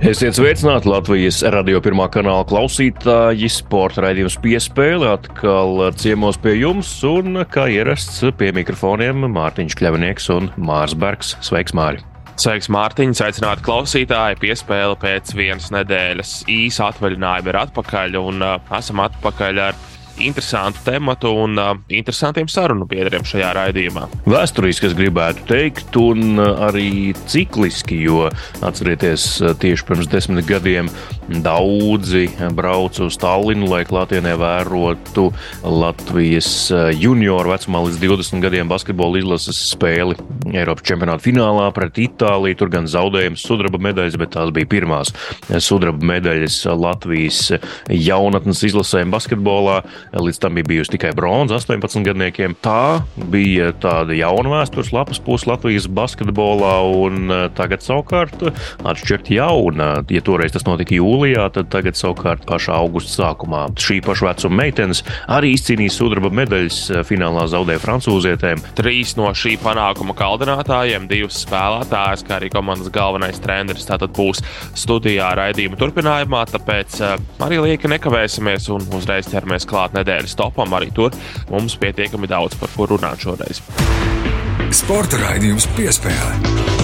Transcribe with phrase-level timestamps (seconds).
[0.00, 3.50] Esiet sveicināti Latvijas radio pirmā kanāla klausītāji.
[3.52, 10.48] Sporta raidījums piespēle atkal ciemos pie jums, un kā ierasts pie mikrofoniem Mārtiņš Kļavnieks un
[10.56, 11.34] Mārs Bergs.
[11.44, 12.00] Sveiks, Māri!
[12.40, 13.12] Sveiks, Mārtiņ!
[13.20, 14.40] Sveicināti klausītāji!
[14.40, 19.84] Piespēle pēc vienas nedēļas īsa atvaļinājuma ir atpakaļ, un uh, esam atpakaļ ar
[20.20, 24.06] interesantu tematu un uh, interesantiem sarunu biedriem šajā raidījumā.
[24.30, 28.28] Vēsturiski es gribētu teikt, un uh, arī cikliski, jo
[28.66, 30.90] atcerieties, uh, tieši pirms desmit gadiem
[31.44, 35.28] daudzi brauca uz Tallinu, lai klātienē vērotu
[35.64, 40.18] Latvijas uh, junioru vecumā līdz 20 gadiem basketbola izlases spēli
[40.50, 42.58] Eiropas čempionāta finālā pret Itāliju.
[42.60, 45.12] Tur gan zaudējums sudraba medaļas, bet tās bija pirmās
[45.62, 47.42] sudraba medaļas Latvijas
[47.88, 49.80] jaunatnes izlasēm basketbolā.
[50.10, 52.56] Līdz tam bija bijusi tikai bronza 18 gadniekiem.
[52.64, 56.72] Tā bija tāda jauna vēstures lapas puse Latvijas basketbolā,
[57.04, 58.42] un e, tagad savukārt
[58.82, 59.90] atšķirt jauna.
[60.10, 65.04] Ja toreiz tas notika jūlijā, tad tagad savukārt pašā augusta sākumā šī paša vecuma meitenes
[65.30, 68.64] arī izcīnīja sudraba medaļas e, finālā zaudēja francūzietēm.
[68.80, 74.42] Trīs no šī panākuma kaldinātājiem, divas spēlētājas, kā arī komandas galvenais treneris, tātad būs
[74.74, 77.14] studijā raidījuma turpinājumā, tāpēc e,
[77.46, 80.76] arī lieki nekavēsimies un uzreiz ķeramies klāt nedēļas topam.
[80.76, 81.14] Arī tur
[81.52, 83.62] mums pietiekami daudz par ko runāt šoreiz.
[84.74, 86.78] Sporta raidījums piespēle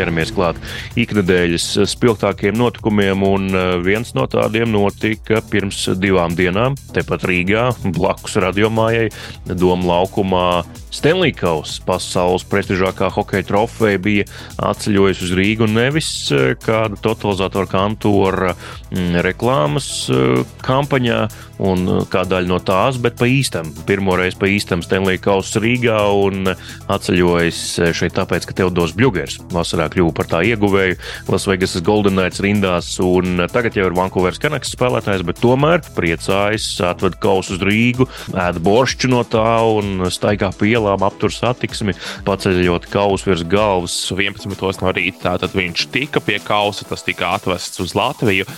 [0.00, 0.58] ķeramies klāt
[0.98, 8.38] ikdienas spilgtākiem notikumiem, un eh, viens no tādiem notika pirms divām dienām, tepat Rīgā, blakus
[8.40, 9.10] radiomājai,
[9.50, 10.46] Doma laukumā.
[10.90, 14.26] Stanley Kauss, pasaules prestižākā hokeja trofeja, bija
[14.70, 18.54] atceļojusi uz Rīgu nevis eh, kāda totalizātora kantora
[18.90, 21.20] mm, reklāmas eh, kampaņā
[21.60, 23.70] un kā daļa no tās, bet pa īstam.
[23.86, 26.48] Pirmoreiz pa īstam Stanley Kauss Rīgā un
[26.90, 27.60] atceļojas
[27.96, 30.96] šeit tāpēc, ka Teodors Bļugers vasarā kļuva par tā ieguvēju
[31.30, 37.20] Lasvegas Golden Knights rindās, un tagad jau ir Vankūveras Kanaks spēlētājs, bet tomēr priecājas, atved
[37.22, 39.46] kausu uz Rīgu, ēd boršķu no tā
[39.76, 41.94] un staigā pa ielām, aptur satiksmi,
[42.26, 43.96] paceļot kausu virs galvas.
[44.10, 44.82] 11.
[44.82, 48.48] no rīta tātad viņš tika pie kausa, tas tika atvests uz Latviju,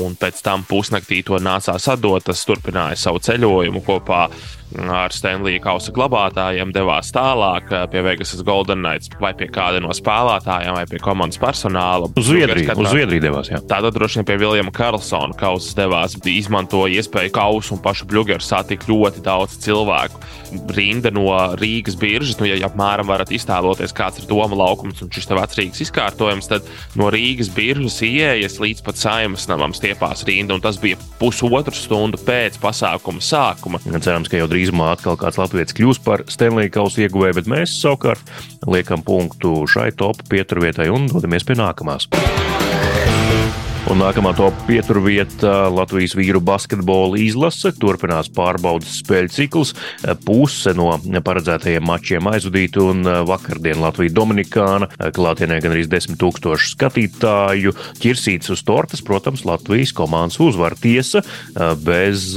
[0.00, 2.24] un pēc tam pusnaktī to nācās atdot.
[2.26, 4.61] Tas turpināja savu ceļojumu kopā ar
[5.12, 10.76] Stanley kausa glabātājiem devās tālāk eh, pie Vegas Golden Knights vai pie kāda no spēlētājiem
[10.76, 12.10] vai pie komandas personāla.
[12.16, 12.86] Uz Zviedriju, katrā...
[12.86, 13.50] uz Zviedriju devās.
[13.52, 13.60] Jā.
[13.68, 18.88] Tātad droši vien pie Viljama Karlsona kausas devās, izmantoja iespēju kausu un pašu blugeru satikt
[18.90, 20.20] ļoti daudz cilvēku.
[20.76, 21.28] Rinda no
[21.60, 25.84] Rīgas biržas, nu, ja apmēram varat iztēloties, kāds ir doma laukums un šis vecs Rīgas
[25.86, 26.68] izkārtojums, tad
[26.98, 32.20] no Rīgas biržas ieejas līdz pat saimas namam stiepās rinda, un tas bija pusotru stundu
[32.22, 33.80] pēc pasākuma sākuma.
[34.02, 37.74] Cerams, ka jau drīz drīzumā atkal kāds latviečs kļūs par Stanley kausa ieguvēju, bet mēs
[37.82, 38.22] savukārt
[38.70, 42.06] liekam punktu šai top pieturvietai un dodamies pie nākamās.
[43.90, 49.72] Un nākamā top pieturvieta Latvijas vīru basketbola izlase turpinās pārbaudas spēļu cikls.
[50.22, 50.92] Puse no
[51.26, 57.74] paredzētajiem mačiem aizvadīta un vakardien Latvija Dominikāna klātienē gan arī 10 tūkstošu skatītāju.
[57.98, 61.24] Ķirsīts uz tortes, protams, Latvijas komandas uzvar tiesa
[61.82, 62.32] bez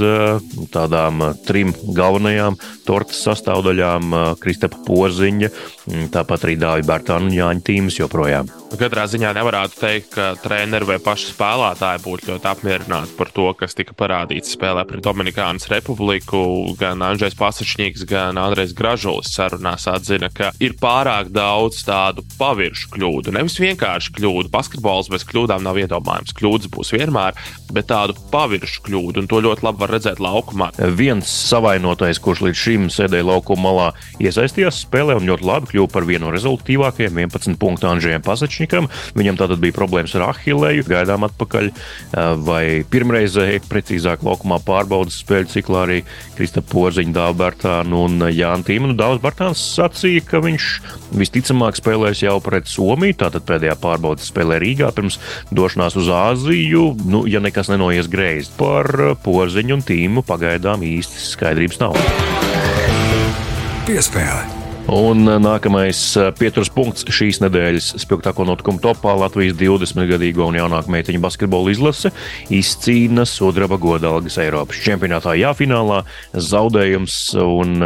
[0.73, 2.57] tādām trim galvenajām
[2.89, 5.53] tortes sastāvdaļām- Kristapa Porziņa,
[6.09, 8.64] tāpat arī Dāvija Bērtāna un Jāņa Tīmas joprojām.
[8.73, 13.77] Katrā ziņā nevarētu teikt, ka treneri vai paši spēlētāji būtu ļoti apmierināti par to, kas
[13.77, 16.41] tika parādīts spēlē pret Dominikānas republiku.
[16.79, 23.35] Gan Andrzejs Pasačņīgs, gan Andrejs Gražulis sarunās atzina, ka ir pārāk daudz tādu paviršu kļūdu.
[23.37, 24.51] Nevis vienkārši kļūdu.
[24.51, 26.35] Basketbols bez kļūdām nav iedomājams.
[26.35, 27.37] Kļūdas būs vienmēr,
[27.71, 30.71] bet tādu paviršu kļūdu, un to ļoti labi var redzēt laukumā.
[30.97, 33.88] Viens savainotais, kurš līdz šim sēdēja laukuma malā,
[34.19, 38.55] iesaistījās spēlē un ļoti labi kļuva par vienu no rezultatīvākajiem 11 punktu Andrzejam Pasačņīgam.
[38.56, 38.88] Mišņikam.
[39.16, 41.69] Viņam tātad bija problēmas ar Ahilēju, gaidām atpakaļ,
[42.46, 46.00] vai pirmreizēji, precīzāk, laukumā pārbaudas spēļu ciklā arī
[46.38, 48.96] Krista Porziņa, Dāva Bartāna un Jāna Tīmanu.
[49.00, 50.69] Dāvs Bartāns sacīja, ka viņš
[51.19, 55.19] visticamāk spēlēs jau pret Somiju, tātad pēdējā pārbaudas spēlē Rīgā pirms
[55.56, 58.54] došanās uz Āziju, nu, ja nekas nenoies greizi.
[58.60, 58.88] Par
[59.25, 62.00] Porziņu un Tīmu pagaidām īsti skaidrības nav.
[63.86, 64.64] Piespēle!
[64.85, 65.97] Un nākamais
[66.37, 72.11] pieturas punkts šīs nedēļas spilgtāko notikumu topā Latvijas 20-gadīgo un jaunāko meiteņu basketbola izlase
[72.53, 75.33] izcīna sudraba godalgas Eiropas čempionātā.
[75.41, 76.03] Jā, finālā
[76.37, 77.81] zaudējums, un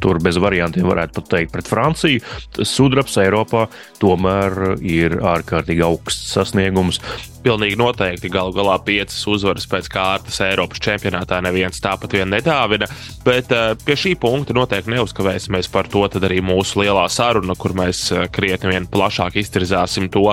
[0.00, 2.24] tur bez variantiem varētu pat teikt pret Franciju.
[2.64, 3.66] Sudrabs Eiropā
[4.00, 7.02] tomēr ir ārkārtīgi augsts sasniegums.
[7.44, 12.88] Pilnīgi noteikti galu galā piecas uzvaras pēc kārtas Eiropas čempionātā neviens tāpat vien nedāvina,
[13.24, 18.02] bet uh, pie šī punkta noteikti neuzkavēsimies par to arī mūsu lielā saruna, kur mēs
[18.14, 20.24] uh, krietni vien plašāk iztirzāsim to,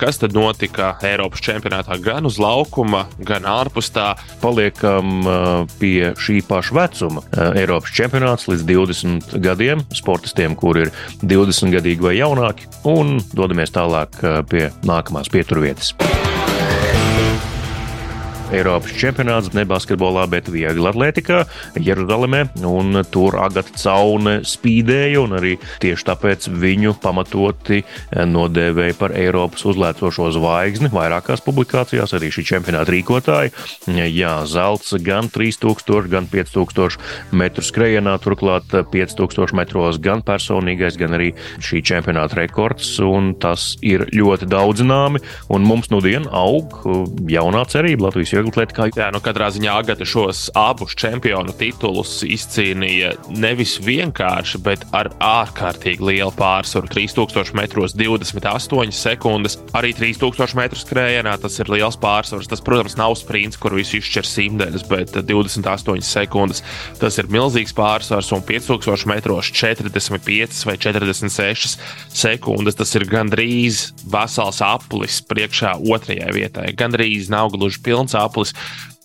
[0.00, 4.12] kas tad notika Eiropas čempionātā gan uz laukuma, gan ārpus tā.
[4.42, 5.36] Paliekam uh,
[5.80, 7.24] pie šī paša vecuma.
[7.58, 10.92] Eiropas čempionāts līdz 20 gadiem sportistiem, kur ir
[11.22, 14.20] 20 gadīgi vai jaunāki, un dodamies tālāk
[14.50, 15.94] pie nākamās pieturvietas.
[18.52, 21.42] Eiropas čempionāts ne basketbolā, bet viegli atletikā
[21.80, 22.42] Jeruzalemē.
[23.12, 27.80] Tur Agata Caune spīdēja, un arī tieši tāpēc viņu pamatoti
[28.12, 33.54] nodēvēja par Eiropas uzlēcošo zvaigzni vairākās publikācijās, arī šī čempionāta rīkotāji.
[34.12, 37.00] Jā, zelts gan 3000, gan 5000
[37.32, 42.98] metru skrejienā, turklāt 5000 metros gan personīgais, gan arī šī čempionāta rekords,
[43.40, 46.76] tas ir ļoti daudzināmi, un mums nu dien aug
[47.32, 48.88] jaunā cerība Latvijas vieglatlētikā.
[48.96, 56.04] Jā, nu katrā ziņā Agata šos abus čempionu titulus izcīnīja nevis vienkārši, bet ar ārkārtīgi
[56.04, 56.90] lielu pārsvaru.
[56.92, 62.50] 3000 metros 28 sekundes, arī 3000 metru skrējienā tas ir liels pārsvars.
[62.50, 66.62] Tas, protams, nav sprints, kur visu izšķir simtdaļas, bet 28 sekundes
[67.00, 71.78] tas ir milzīgs pārsvars, un 5000 metros 45 vai 46
[72.12, 76.68] sekundes tas ir gandrīz vesels aplis priekšā otrajai vietai.
[76.78, 78.52] Gandrīz nav gluži pilns aplis aplis.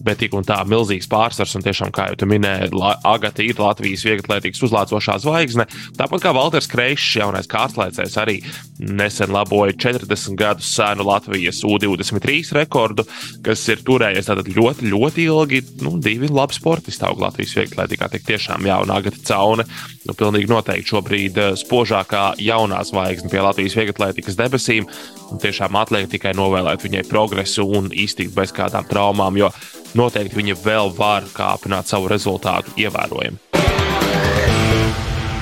[0.04, 2.70] Bet tik un tā milzīgs pārsvars, un tiešām, kā jau minēji,
[3.08, 5.66] Agata ir Latvijas vieglatlētīgas uzlācošā zvaigzne.
[5.98, 8.38] Tāpat kā Valters Kreišs, jaunais kārslēcējs, arī
[8.78, 13.08] nesen laboja 40 gadus senu Latvijas U23 rekordu,
[13.46, 15.64] kas ir turējies ļoti, ļoti ilgi.
[15.82, 18.12] Nu, divi labi sportisti aug Latvijas vieglatlētīgā.
[18.14, 19.66] Tik tiešām jauna Agata Caune,
[20.06, 24.86] nu, pilnīgi noteikti šobrīd eh, spožākā jaunā zvaigzne pie Latvijas vieglatlētīgas debesīm.
[25.28, 29.50] Un tiešām atliek tikai novēlēt viņai progresu un iztikt bez kādām traumām, jo
[29.96, 33.38] noteikti viņa vēl var kāpināt savu rezultātu ievērojami.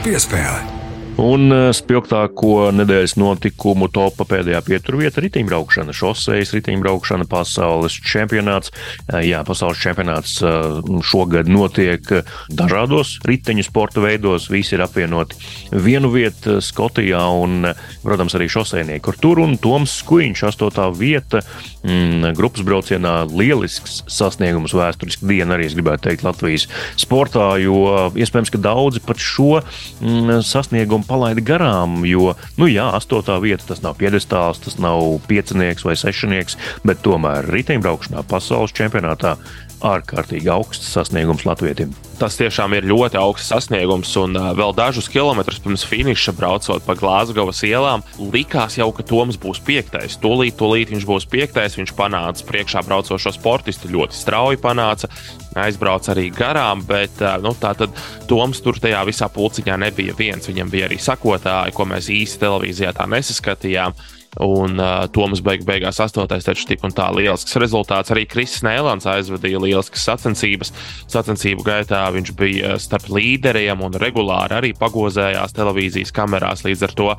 [0.05, 0.74] Piespēle.
[1.21, 8.73] Un eh, spilgtāko nedēļas notikumu topā pēdējā pieturvieta- riteņbraukšana, šoseis riteņbraukšana, pasaules čempionāts.
[9.07, 12.03] Eh, jā, pasaules čempionāts eh, šogad notiek
[12.51, 14.49] dažādos riteņu sporta veidos.
[14.51, 15.39] Visi ir apvienoti
[15.71, 17.71] vienu vietu Skotijā un,
[18.03, 19.39] protams, arī šoseinieku ar tur.
[19.39, 21.39] Un Toms Skuiņš, astotā vieta,
[21.83, 26.67] mm, grupas braucienā lielisks sasniegums, vēsturiski diena arī, es gribētu teikt, Latvijas
[26.99, 29.63] sportā, jo iespējams, ka daudzi pat šo
[30.01, 32.01] mm, sasniegumu palaida garām.
[32.07, 36.57] Jo, nu jā, astotā vieta tas nav piedestāls, tas nav piecinieks vai sešnieks,
[36.87, 39.35] bet tomēr riteņbraukšanā pasaules čempionātā
[39.83, 41.93] ārkārtīgi augsts sasniegums Latvijam.
[42.15, 46.95] Tas tiešām ir ļoti augsts sasniegums, un uh, vēl dažus kilometrus pirms finiša braucot pa
[46.95, 50.15] Glāzgovas ielām, likās jau, ka Toms būs piektais.
[50.23, 51.75] Tūlīt, tūlīt viņš būs piektais.
[51.75, 55.11] Viņš panāca priekšā braucošo sportistu ļoti strauji, panāca,
[55.59, 57.91] aizbrauca arī garām, bet uh, nu, tā tad
[58.29, 60.47] Toms tur tajā visā pulciņā nebija viens.
[60.47, 63.97] Viņam bija arī sakotāji, ko mēs īsti televīzijā tā nesaskatījām.
[64.43, 68.11] Un uh, Toms beig beigās astotais, taču tik un tā lielisks rezultāts.
[68.11, 70.73] Arī Kristis Nēlans aizvadīja lieliskas sacensības.
[71.11, 76.65] Sacensību gaitā viņš bija starp līderiem un regulāri arī pagozējās televīzijas kamerās.
[76.67, 77.09] Līdz ar to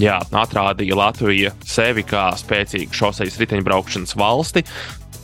[0.00, 4.64] jā, atrādīja Latviju sevi kā spēcīgu šoseis riteņbraukšanas valsti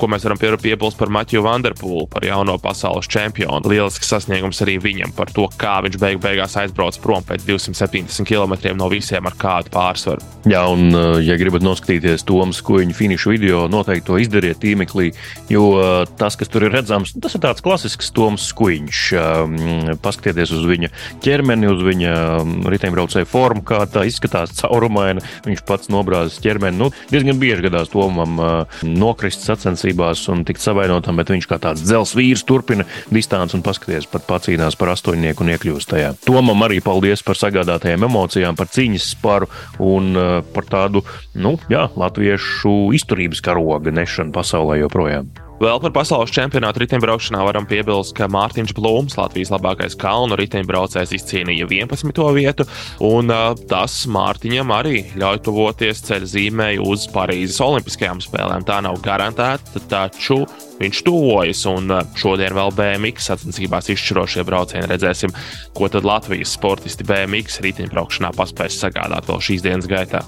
[0.01, 3.69] ko mēs varam piebilst par Matiju Vanderpūlu, par jauno pasaules čempionu.
[3.69, 8.57] Lielisks sasniegums arī viņam par to, kā viņš beig beigās aizbrauc prom pēc 270 km
[8.79, 10.25] no visiem ar kādu pārsvaru.
[10.49, 15.11] Jā, un, uh, ja gribat noskatīties Tomas Kuņģa finišu video, noteikti to izdariet tīmeklī,
[15.53, 19.03] jo uh, tas, kas tur ir redzams, tas ir tāds klasisks Toms Kuņģis.
[19.21, 19.59] Um,
[20.01, 20.91] paskatieties uz viņa
[21.25, 25.21] ķermeni, uz viņa um, riteņbraucēju formu, kā tā izskatās caurumaina.
[25.45, 26.79] Viņš pats nobrāzis ķermeni.
[26.81, 31.59] Nu, diezgan bieži gadās Tomam uh, nokrist sacensības sacensībās un tikt savainotam, bet viņš kā
[31.59, 36.15] tāds dzels vīrs turpina distanci un paskaties, pat pacīnās par astoņnieku un iekļūst tajā.
[36.25, 41.03] Tomam arī paldies par sagādātajām emocijām, par cīņas sparu un uh, par tādu,
[41.35, 45.50] nu, jā, latviešu izturības karoga nešanu pasaulē joprojām.
[45.61, 51.67] Vēl par pasaules čempionātu riteņbraukšanā varam piebilst, ka Mārtiņš Blūms, Latvijas labākais kalnu riteņbraucējs, izcīnīja
[51.69, 52.23] 11.
[52.33, 52.65] vietu,
[53.05, 53.29] un
[53.69, 58.65] tas Mārtiņam arī ļauj tuvoties ceļa zīmēji uz Parīzes Olimpiskajām spēlēm.
[58.65, 60.47] Tā nav garantēta, taču
[60.81, 61.63] viņš tuvojas.
[61.71, 64.89] Un šodien vēl BMX sacensībās izšķirošie braucieni.
[64.91, 65.35] Redzēsim,
[65.77, 70.25] ko tad Latvijas sportisti BMX riteņbraukšanā paspēs sagādāt vēl šīs dienas gaitā.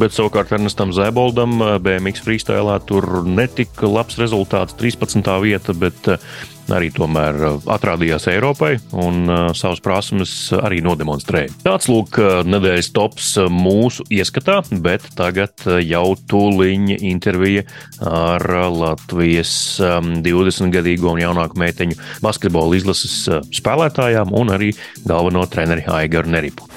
[0.00, 5.30] Bet savukārt Ernestam Zēboldam BMX freestēlā tur netika labs rezultāts, 13.
[5.44, 6.10] vieta, bet
[6.76, 7.38] arī tomēr
[7.70, 9.24] atrādījās Eiropai un
[9.56, 11.52] savas prasmes arī nodemonstrēja.
[11.64, 17.66] Tāds lūk nedēļas tops mūsu ieskatā, bet tagad jau tūliņa intervija
[18.06, 23.22] ar Latvijas 20-gadīgo un jaunāku meiteņu basketbola izlases
[23.60, 24.72] spēlētājām un arī
[25.06, 26.68] galveno treneri Aigaru Neripu.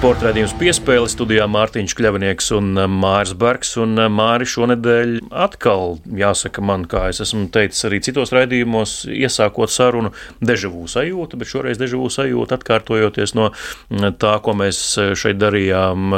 [0.00, 3.74] Sporta raidījums piespēle studijā Mārtiņš Kļavnieks un uh, Māris Bergs.
[3.82, 9.68] Un uh, Māri šonadēļ atkal, jāsaka man, kā es esmu teicis arī citos raidījumos, iesākot
[9.68, 15.36] sarunu, dežavu sajūta, bet šoreiz dežavu sajūta atkārtojoties no mm, tā, ko mēs uh, šeit
[15.42, 16.16] darījām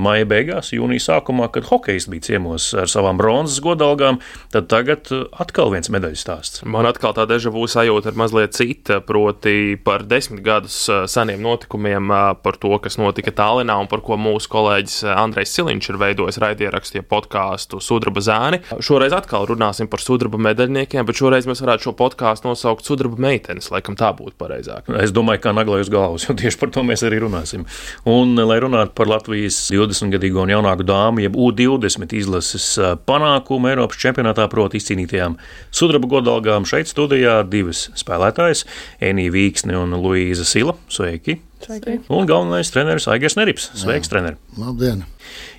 [0.00, 5.74] maija beigās, jūnija sākumā, kad hokejs bija ciemos ar savām bronzas godalgām, tad tagad atkal
[5.76, 6.64] viens medaļas stāsts.
[6.64, 12.56] Man atkal tā dežavu sajūta ir mazliet cita, proti par desmit gadus seniem notikumiem, par
[12.56, 16.38] to, kas notika notika Tallinā un par ko mūsu kolēģis eh, Andrejs Siliņš ir veidojis
[16.42, 18.60] raidierakstu, ja podkāstu Sudraba zēni.
[18.82, 23.70] Šoreiz atkal runāsim par sudraba medaļniekiem, bet šoreiz mēs varētu šo podkāstu nosaukt Sudraba meitenes.
[23.74, 24.90] Laikam tā būtu pareizāk.
[25.02, 27.66] Es domāju, kā naglai uz galvas, jo tieši par to mēs arī runāsim.
[28.08, 34.00] Un, lai runātu par Latvijas 20-gadīgo un jaunāku dāmu, jeb U20 izlases eh, panākumu Eiropas
[34.00, 35.38] čempionātā, proti, izcīnītajām
[35.74, 38.66] sudraba godalgām, šeit studijā divas spēlētājas-
[39.10, 40.78] Enija Vīksne un Luīza Sila.
[40.90, 41.40] Sveiki!
[41.60, 41.98] Sveiki.
[42.08, 43.66] Un galvenais treneris Aigars Nerips.
[43.76, 44.38] Sveiks, treneri!
[44.56, 45.02] Labdien!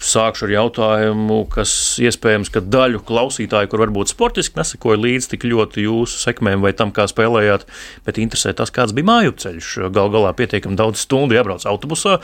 [0.01, 5.85] Sākšu ar jautājumu, kas iespējams, ka daļu klausītāju, kur varbūt sportiski nesakoja līdzi tik ļoti
[5.85, 7.67] jūsu sekmēm vai tam, kā spēlējāt,
[8.07, 9.69] bet interesē tas, kāds bija māju ceļš.
[9.93, 12.17] Gal galā pietiekami daudz stundu jābrauc autobusā.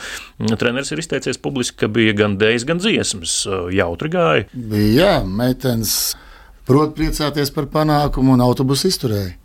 [0.58, 3.38] Treneris ir izteicies publiski, ka bija gan dēļas, gan dziesmas.
[3.74, 4.48] Jautri gāja.
[4.52, 5.94] Bija, jā, meitenes
[6.68, 9.38] prot priecāties par panākumu un autobusu izturēja.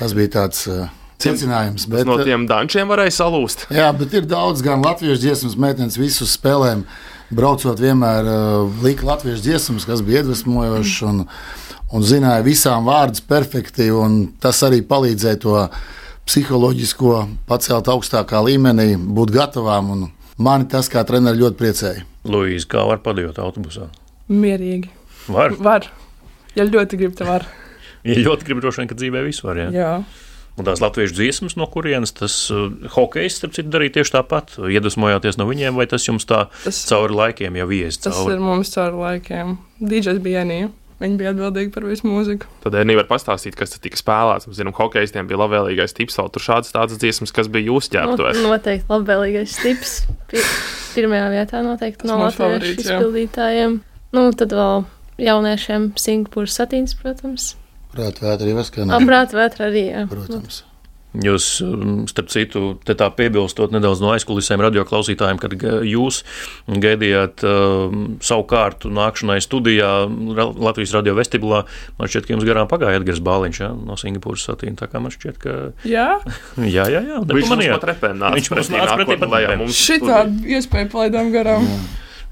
[0.00, 0.66] Tas bija tāds.
[0.66, 0.90] Uh,
[1.24, 1.88] secinājums.
[1.90, 3.66] Bet, no tiem dančiem varēja salūst.
[3.78, 6.86] Jā, bet ir daudz gan latviešu dziesmas meitenes visus spēlēm.
[7.34, 11.24] Braucot, vienmēr uh, lika latviešu dziesmas, kas bija iedvesmojošas un,
[11.96, 13.88] un zināja visām vārdus perfekti.
[14.44, 15.56] Tas arī palīdzēja to
[16.28, 17.16] psiholoģisko
[17.48, 20.08] pacelt augstākā līmenī, būt gatavām.
[20.40, 22.06] Mani tas kā treneris ļoti priecēja.
[22.26, 23.90] Luīza, kā var padot autobusā?
[24.32, 24.88] Mierīgi.
[25.28, 25.56] Var.
[25.60, 25.88] var.
[26.56, 27.44] Ja ļoti grib, tad var.
[28.06, 29.60] ja ļoti grib, droši vien, ka dzīvē viss var.
[29.60, 29.68] Jā.
[29.74, 29.90] jā.
[30.54, 34.54] Un tās latviešu dziesmas, no kurienes tas uh, hokejs, starp citu, darīja tieši tāpat.
[34.70, 37.98] Iedvesmojāties no viņiem, vai tas jums tā tas, cauri laikiem jau ies?
[37.98, 38.36] Tas cauri?
[38.36, 39.56] ir mums cauri laikiem.
[39.82, 40.70] Dīdžers bija Enija.
[41.02, 42.46] Viņi bija atbildīgi par visu mūziku.
[42.62, 44.46] Tad Enija var pastāstīt, kas tika spēlēts.
[44.46, 48.38] Mēs zinām, hokejistiem bija labvēlīgais tips, vēl tur šādas tādas dziesmas, kas bija jūsu ķēptuvēs.
[48.38, 49.96] No, noteikti labvēlīgais tips.
[50.94, 53.76] Pirmajā vietā noteikti no latviešu izpildītājiem.
[54.14, 54.86] Nu, tad vēl
[55.26, 57.56] jauniešiem Singapūras satīns, protams.
[57.94, 59.02] Prāta vētra arī vaskanā.
[59.06, 60.06] Prāta vētra arī, jā.
[60.10, 60.64] Protams.
[61.14, 65.54] Jūs, um, starp citu, te tā piebilstot nedaudz no aizkulisēm radioklausītājiem, kad
[65.86, 66.24] jūs
[66.66, 71.62] gaidījāt uh, savu kārtu nākšanai studijā Latvijas radio vestibulā.
[72.00, 74.80] Man šķiet, ka jums garām pagāja Edgars Bāliņš ja, no Singapūras satīna.
[74.82, 75.58] Tā kā man šķiet, ka.
[75.86, 76.08] Jā,
[76.76, 77.04] jā, jā.
[77.12, 78.40] jā viņš mums pat repēm nāca.
[78.40, 79.58] Viņš mums nāca pretī pat lejā.
[79.84, 80.24] Šitā
[80.58, 81.70] iespēja palaidām garām.
[81.70, 81.84] Jā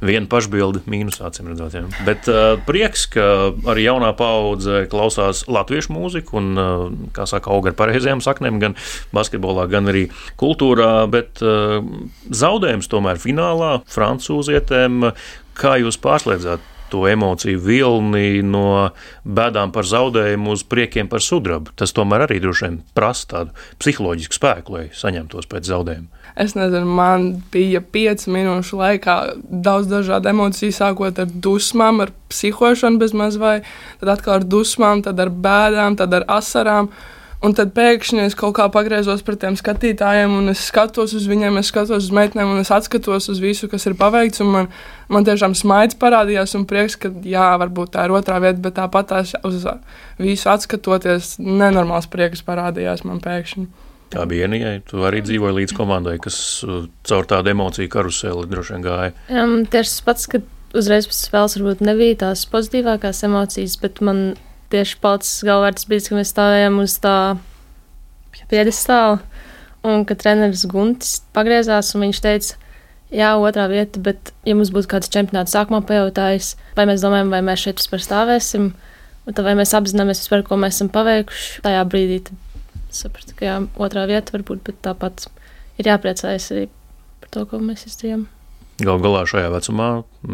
[0.03, 1.77] viena pašbilde mīnusā, acīm redzot.
[1.77, 1.85] Jā.
[2.07, 3.27] Bet uh, prieks, ka
[3.73, 8.77] arī jaunā paudze klausās latviešu mūziku un, uh, kā saka, auga ar pareizajām saknēm, gan
[9.15, 10.09] basketbolā, gan arī
[10.41, 11.07] kultūrā.
[11.13, 11.79] Bet uh,
[12.31, 15.13] zaudējums tomēr finālā francūzietēm.
[15.53, 18.93] Kā jūs pārslēdzat to emociju vilni no
[19.25, 21.73] bēdām par zaudējumu uz priekiem par sudrabu.
[21.79, 26.23] Tas tomēr arī droši vien prasa tādu psiholoģisku spēku, lai saņemtos pēc zaudējuma.
[26.37, 33.01] Es nezinu, man bija piecu minūšu laikā daudz dažādu emociju, sākot ar dusmām, ar psihošanu
[33.03, 33.59] bezmaz vai,
[34.01, 36.89] tad atkal ar dusmām, tad ar bēdām, tad ar asarām.
[37.43, 41.57] Un tad pēkšņi es kaut kā pagriezos pret tiem skatītājiem, un es skatos uz viņiem,
[41.59, 44.45] es skatos uz meitenēm, un es skatos uz visu, kas ir paveikts.
[44.47, 44.69] Man,
[45.11, 49.11] man tiešām smaids parādījās, un prieks, ka jā, varbūt tā ir otrā vieta, bet tāpat
[49.11, 49.67] tās uz
[50.23, 53.67] visu skatoties, nenormāls prieks parādījās man pēkšņi.
[54.13, 54.79] Tā bija Enijai.
[54.87, 59.13] Tu arī dzīvoji līdz komandai, kas uh, caur tādu emociju karuseli droši vien gāja.
[59.33, 60.43] Um, tieši tas pats, ka
[60.79, 64.25] uzreiz pēc spēles varbūt nebija tās pozitīvākās emocijas, bet man
[64.73, 67.17] tieši palicis galvārds bija, ka mēs stāvējām uz tā
[68.51, 69.21] piedestāla.
[69.83, 72.59] Un ka treneris Guntis pagriezās un viņš teica,
[73.11, 77.41] jā, otrā vieta, bet, ja mums būtu kāds čempionāts sākumā pajautājis, vai mēs domājam, vai
[77.43, 78.69] mēs šeit vispār stāvēsim,
[79.27, 82.21] tad vai mēs apzināmies vispār, ko mēs esam paveikuši tajā brīdī.
[82.29, 85.27] Tad sapratu, ka jā, otrā vieta varbūt, bet tāpat
[85.83, 86.69] ir jāpriecājas arī
[87.25, 88.29] par to, ko mēs izdarījām.
[88.83, 89.91] Galu galā šajā vecumā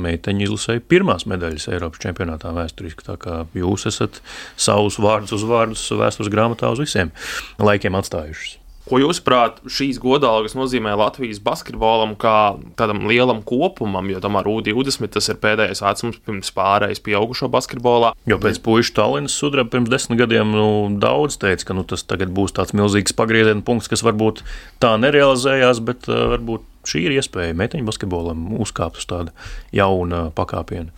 [0.07, 3.07] meiteņi izlasīja pirmās medaļas Eiropas čempionātā vēsturiski.
[3.07, 4.23] Tā kā jūs esat
[4.57, 7.12] savus vārdus, uzvārdus vēstures grāmatā uz visiem
[7.61, 8.59] laikiem atstājušas.
[8.88, 15.12] Ko jūs prāt, šīs godalgas nozīmē Latvijas basketbolam kā tādam lielam kopumam, jo tomēr U20
[15.12, 18.14] tas ir pēdējais vecums pirms pārējais pieaugušo basketbolā?
[18.28, 20.71] Jo pēc puikas Tallinas sudraba pirms desmit gadiem nu,
[21.02, 24.40] daudz teica, ka nu, tas tagad būs tāds milzīgs pagrieziena punkts, kas varbūt
[24.81, 29.35] tā nerealizējās, bet uh, varbūt šī ir iespēja meiteņu basketbolam uzkāpt uz tāda
[29.75, 30.92] jauna pakāpiena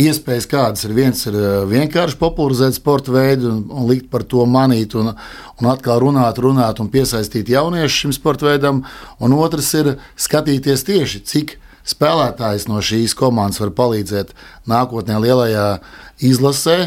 [0.00, 0.94] iespējas, kādas ir.
[0.96, 5.70] Viens ir eh, vienkārši popularizēt sporta veidu un, un likt par to manīt, un, un
[5.70, 8.82] atkal runāt, runāt un piesaistīt jauniešus šim sporta veidam.
[9.22, 14.34] Un otrs ir skatīties tieši, cik spēlētājs no šīs komandas var palīdzēt
[14.70, 15.68] nākotnē lielajā
[16.24, 16.78] izlasē.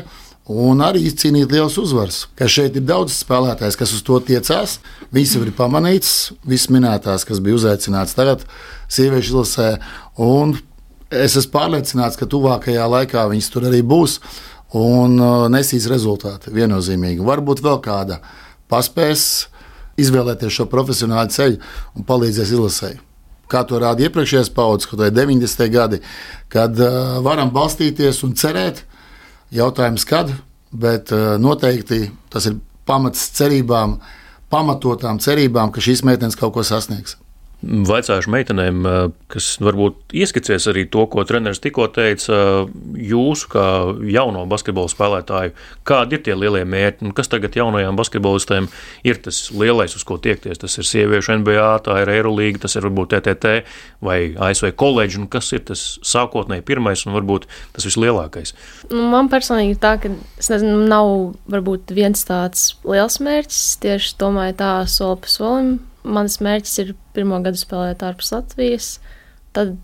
[0.48, 2.22] Un arī izcīnīt liels uzvaras.
[2.40, 4.78] Ka šeit ir daudz spēlētājs, kas uz to tiecās.
[5.12, 8.46] Visi ir pamanīts, visas minētās, kas bija uzaicināts tagad
[8.88, 9.74] sieviešu izlasē.
[11.12, 14.22] Es esmu pārliecināts, ka tuvākajā laikā viņas tur arī būs
[14.76, 17.24] un uh, nesīs rezultātu viennozīmīgi.
[17.24, 18.22] Varbūt vēl kāda
[18.72, 19.48] paspēs
[20.00, 21.60] izvēlēties šo profesionālu ceļu
[21.96, 23.00] un palīdzēs izlasēji.
[23.52, 25.68] Kā to rāda iepriekšējās paudzes, kad ir 90.
[25.72, 26.02] gadi,
[26.52, 28.84] kad uh, varam balstīties un cerēt.
[29.54, 30.32] Jautājums, kad,
[30.76, 33.98] bet uh, noteikti tas ir pamats cerībām,
[34.52, 37.16] pamatotām cerībām, ka šīs meitenes kaut ko sasniegs.
[37.66, 38.98] Vaicāšu meitenēm, eh,
[39.34, 43.66] kas varbūt ieskicēs arī to, ko treneris tikko teica, jūsu kā
[44.14, 48.70] jauno basketbola spēlētāju, kādi ir tie lielie mērķi, un kas tagad jaunajām basketbolistēm
[49.04, 50.62] ir tas lielais, uz ko tiekties.
[50.62, 53.64] Tas ir sieviešu NBA, tā ir Eirolīga, tas ir varbūt TTT
[54.06, 58.54] vai ASV koledža, un kas ir tas sākotnēji pirmais un varbūt tas vislielākais.
[58.94, 64.74] Nu, man personīgi tā, ka nezinu, nav varbūt viens tāds liels mērķis, tieši domāju tā
[64.86, 68.92] soli pa solim mans mērķis ir pirmo gadu spēlēt ārpus Latvijas,
[69.56, 69.76] tad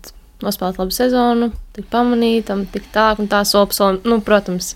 [0.44, 3.80] nospēlēt labu sezonu, tik pamanītam, tik tā un tā solis.
[4.04, 4.74] Nu, protams,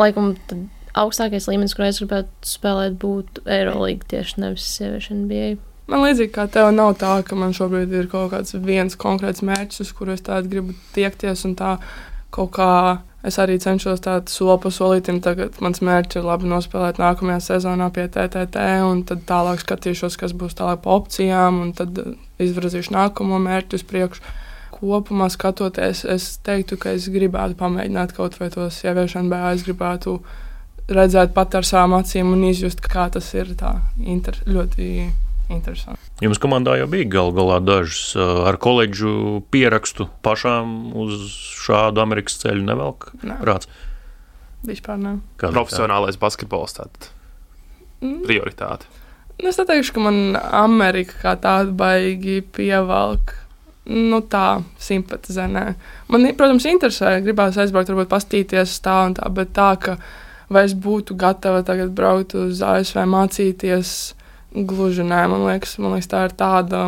[0.00, 0.34] laikam
[0.94, 5.54] augstākais līmenis, kur es gribētu spēlēt, būtu Eirolandes tieši nevis sieviešu NBA.
[5.90, 9.82] Man līdzīgi kā tev nav tā, ka man šobrīd ir kaut kāds viens konkrēts mērķis,
[9.84, 11.74] uz kuru es tādu gribu tiekties un tā
[12.32, 12.70] kaut kā
[13.24, 15.20] es arī cenšos tādu soli pa solītam.
[15.24, 20.36] Tagad mans mērķis ir labi nospēlēt nākamajā sezonā pie TTT, un tad tālāk skatīšos, kas
[20.36, 24.34] būs tālāk pa opcijām, un tad uh, izvirzīšu nākamo mērķu uz priekšu.
[24.74, 29.42] Kopumā skatoties, es teiktu, ka es gribētu pamēģināt kaut vai to sieviešu NBA.
[29.54, 30.18] Es gribētu
[30.90, 34.90] redzēt pat ar savām acīm un izjust, kā tas ir tā inter, ļoti
[35.52, 36.00] interesanti.
[36.24, 38.14] Jums komandā jau bija gal galā dažas
[38.48, 41.18] ar koledžu pierakstu pašām uz
[41.66, 43.40] šādu Amerikas ceļu nevelk Nē.
[43.42, 43.68] prāts.
[44.64, 45.18] Vispār ne.
[45.36, 47.10] Kā Profesionālais basketbols tātad
[48.04, 48.24] Mm.
[48.26, 48.84] prioritāte.
[49.40, 53.32] Nu, Es neteikšu, ka man Amerika kā tāda baigi pievelk.
[53.86, 55.46] Nu, tā simpatizē.
[55.48, 55.74] Nē.
[56.08, 59.96] Man, protams, interesē, gribās aizbraukt, varbūt pastīties tā un tā, bet tā, ka
[60.50, 64.14] vai es būtu gatava tagad braukt uz ASV mācīties,
[64.54, 65.24] gluži nē.
[65.30, 66.86] Man liekas, man liekas tā ir tāda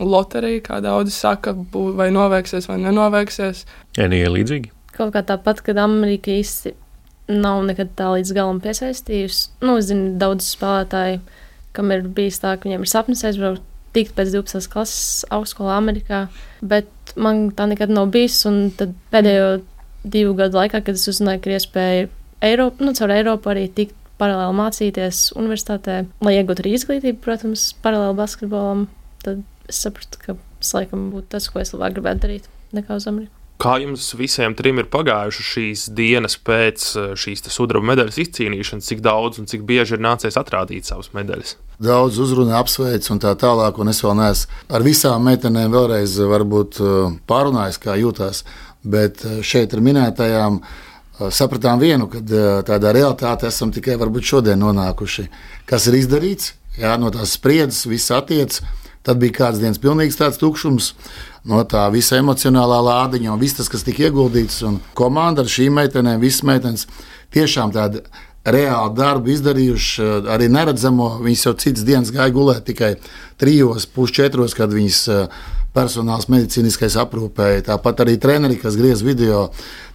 [0.00, 3.64] loterija, kā daudzi saka, bū, vai noveiksies vai nenoveiksies.
[4.02, 4.72] Enija līdzīgi.
[4.96, 6.74] Kaut kā tāpat, kad Amerika īsti
[7.32, 9.48] nav nekad tā līdz galam piesaistījusi.
[9.64, 11.22] Nu, es zinu, daudz spēlētāju,
[11.76, 13.64] kam ir bijis tā, ka viņiem ir sapnis aizbraukt
[13.96, 14.68] tikt pēc 12.
[14.72, 16.26] klases augstskolā Amerikā,
[16.60, 18.38] bet man tā nekad nav bijis.
[18.48, 19.60] Un tad pēdējo
[20.06, 22.08] divu gadu laikā, kad es uzzināju, ka ir iespēja
[22.44, 28.18] Eiropu, nu, caur Eiropu arī tikt paralēli mācīties universitātē, lai iegūtu arī izglītību, protams, paralēli
[28.18, 28.86] basketbolam,
[29.24, 33.08] tad es sapratu, ka tas laikam būtu tas, ko es labāk gribētu darīt nekā uz
[33.10, 33.32] Ameriku.
[33.56, 39.00] Kā jums visiem trim ir pagājušas šīs dienas pēc eh, šīs sudraba medaļas izcīnīšanas, cik
[39.04, 41.54] daudz un cik bieži ir nācies atrādīt savas medaļas?
[41.80, 46.80] Daudz uzrunā, apsveic un tā tālāk, un es vēl neesmu ar visām meitenēm vēlreiz varbūt
[46.84, 48.44] uh, pārunājis, kā jūtās.
[48.86, 50.60] Bet šeit ar minētajām
[51.32, 52.20] sapratām vienu, ka
[52.66, 55.28] tādā realitātē esam tikai varbūt šodien nonākuši.
[55.68, 56.54] Kas ir izdarīts?
[56.76, 58.60] Jā, no tās spriedzes viss attiecas.
[59.06, 60.90] Tad bija kāds dienas pilnīgs tāds tukšums
[61.46, 64.64] no tā visa emocionālā lādiņa un viss tas, kas tika ieguldīts.
[64.98, 66.88] Komanda ar šīm meitenēm, visas meitenes,
[67.34, 68.02] tiešām tādu
[68.46, 71.16] reālu darbu izdarījuši, arī neredzamo.
[71.22, 72.96] Viņas jau citas dienas gāja gulēt tikai
[73.40, 75.40] trijos, pusčetros, kad viņas eh,
[75.76, 77.66] personāls medicīniskais aprūpēja.
[77.70, 79.50] Tāpat arī treneri, kas griez video.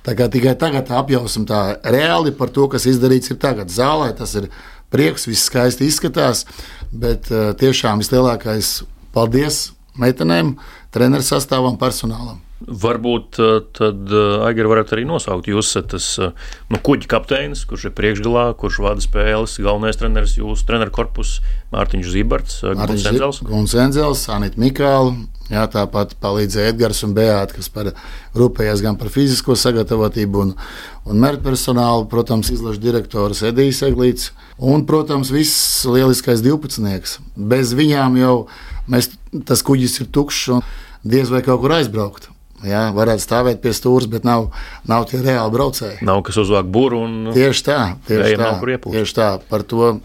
[0.06, 4.12] Tikai tagad apjausim tā reāli par to, kas izdarīts ir tagad zālē.
[4.18, 4.52] Tas ir
[4.94, 6.46] prieks, viss skaisti izskatās,
[6.92, 8.82] bet uh, tiešām vislielākais
[9.16, 10.56] paldies meitenēm,
[10.94, 12.40] treneru sastāvam, personālam.
[12.62, 15.50] Varbūt uh, tad uh, Aigara varētu arī nosaukt.
[15.50, 16.32] Jūs esat tas uh,
[16.70, 21.40] nu, kuģa kapteinis, kurš ir priekšgalā, kurš vada spēles, galvenais treneris, jūsu treneru korpus
[21.74, 23.42] Mārtiņš Zibarts, Guns Enzels.
[23.48, 25.16] Guns Enzels, Anita Mikāla.
[25.52, 27.90] Jā, tāpat palīdzēja Edgars un Beata, kas par,
[28.38, 30.54] rūpējās gan par fizisko sagatavotību un,
[31.04, 32.06] un mērķu personālu.
[32.12, 37.18] Protams, izlaša direktors Edijs Eglīts un, protams, viss lieliskais 12.
[37.52, 38.36] Bez viņām jau
[38.92, 39.12] mēs,
[39.50, 40.64] tas kuģis ir tukšs un
[41.04, 42.30] diez vai kaut kur aizbraukt.
[42.68, 44.52] Jā, varētu stāvēt pie stūra, bet nav,
[44.90, 46.02] nav tie reāli braucēji.
[46.06, 47.80] Nav kas uzvāk būru un tieši tā.
[48.10, 48.52] Tieši tā,
[48.86, 49.30] tieši tā.
[49.50, 49.96] Par to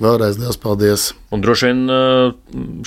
[0.00, 1.06] vēlreiz liels paldies.
[1.32, 1.80] Un droši vien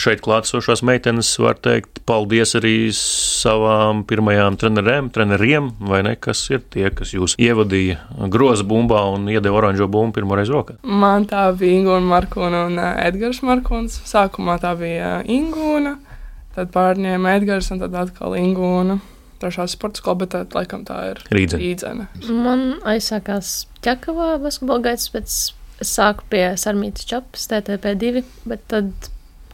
[0.02, 6.64] šeit klātesošās meitenes var teikt paldies arī savām pirmajām trenerēm, treneriem, vai ne, kas ir
[6.74, 10.78] tie, kas jūs ievadīja groza bumbā un iedeva oranžo bumbu pirmoreiz rokā.
[10.86, 14.00] Man tā bija Ingūna Markona un Edgars Markons.
[14.06, 15.98] Sākumā tā bija Ingūna,
[16.58, 19.02] tad pārņēma Edgars un tad atkal Ingūna
[19.41, 21.62] trešā sporta skola, bet tā, laikam tā ir Rīdzene.
[21.62, 22.08] Rīdzene.
[22.45, 23.54] Man aizsākās
[23.86, 25.38] ķekavā basketbola gaitas, pēc
[25.84, 28.91] es sāku pie Sarmītas čapas, TTP2, bet tad,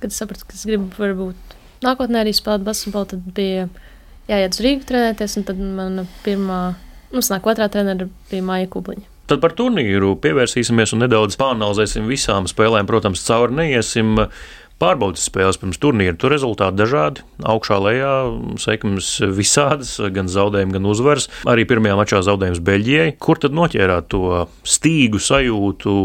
[0.02, 3.68] kad es sapratu, ka es gribu varbūt nākotnē arī spēlēt basketbolu, tad bija
[4.30, 6.62] jāiet uz Rīgu trenēties, un tad mana pirmā,
[7.14, 9.08] nu, nāk otrā trenera bija Māja Kubliņa.
[9.32, 12.88] Tad par turnīru pievērsīsimies un nedaudz pāranalizēsim visām spēlēm.
[12.90, 14.18] Protams, cauri neiesim
[14.82, 16.18] pārbaudas spēles pirms turnīra.
[16.20, 18.14] Tur rezultāti dažādi, augšā lejā,
[18.62, 21.30] sekmes visādas, gan zaudējumi, gan uzvaras.
[21.50, 23.16] Arī pirmajā mačā zaudējums Beļģijai.
[23.22, 25.96] Kur tad noķērāt to stīgu sajūtu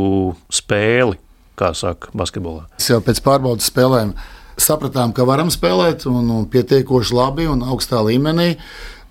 [0.61, 1.21] spēli,
[1.57, 2.67] kā saka basketbolā?
[2.81, 4.13] Es jau pēc pārbaudas spēlēm
[4.61, 8.55] sapratām, ka varam spēlēt un, un pietiekoši labi un augstā līmenī.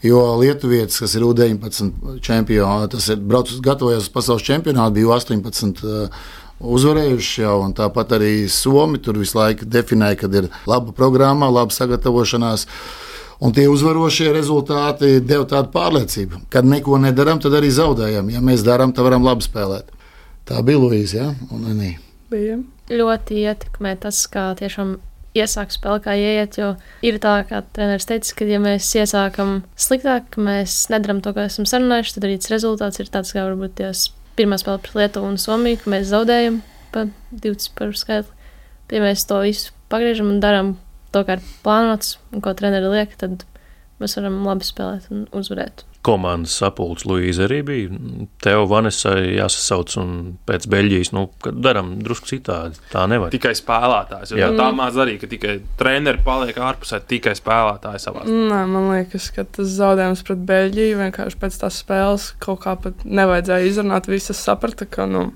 [0.05, 5.81] Jo Lietuvietis, kas ir U-19 čempions, tas ir braucis, gatavojas uz pasaules čempionātu, bija 18
[5.81, 6.25] uh,
[6.59, 11.75] uzvarējuši jau, un tāpat arī Somi tur visu laiku definēja, ka ir laba programma, laba
[11.75, 12.67] sagatavošanās.
[13.43, 18.29] Un tie uzvarošie rezultāti deva tādu pārliecību, ka neko nedaram, tad arī zaudējam.
[18.31, 19.91] Ja mēs darām, tad varam labi spēlēt.
[20.47, 21.27] Tā bija Luīza ja?
[21.51, 21.97] un Anī.
[22.31, 22.61] Bija.
[22.85, 24.95] Ļoti ietekmē tas, kā tiešām
[25.35, 26.59] iesāk spēli, kā ieiet.
[26.61, 26.73] Jo
[27.05, 31.67] ir tā, kā treneris teica, ka, ja mēs iesākam sliktāk, mēs nedaram to, ko esam
[31.69, 35.39] sarunājuši, tad arī tas rezultāts ir tāds, kā varbūt tās pirmā spēle pret Lietuvu un
[35.41, 36.61] Somiju, ka mēs zaudējam
[36.93, 38.31] pa 20 par skaitli.
[38.93, 40.75] Ja mēs to visu pagriežam un darām
[41.15, 43.45] to, kā ir plānots un ko treneri liek, tad
[44.01, 47.99] mēs varam labi spēlēt un uzvarēt komandas sapulcs Luīza arī bija.
[48.43, 50.11] Tev, Vanesai, jāsasauc un
[50.47, 52.79] pēc Beļģijas, nu, kad darām drusku citādi.
[52.91, 53.33] Tā nevar.
[53.33, 54.35] Tikai spēlētājs.
[54.37, 58.25] Jo tā māca arī, ka tikai treneri paliek ārpusē, tikai spēlētāji savā.
[58.29, 63.05] Nē, man liekas, ka tas zaudējums pret Beļģiju vienkārši pēc tās spēles kaut kā pat
[63.05, 64.11] nevajadzēja izrunāt.
[64.11, 65.31] Visas saprata, ka, nu,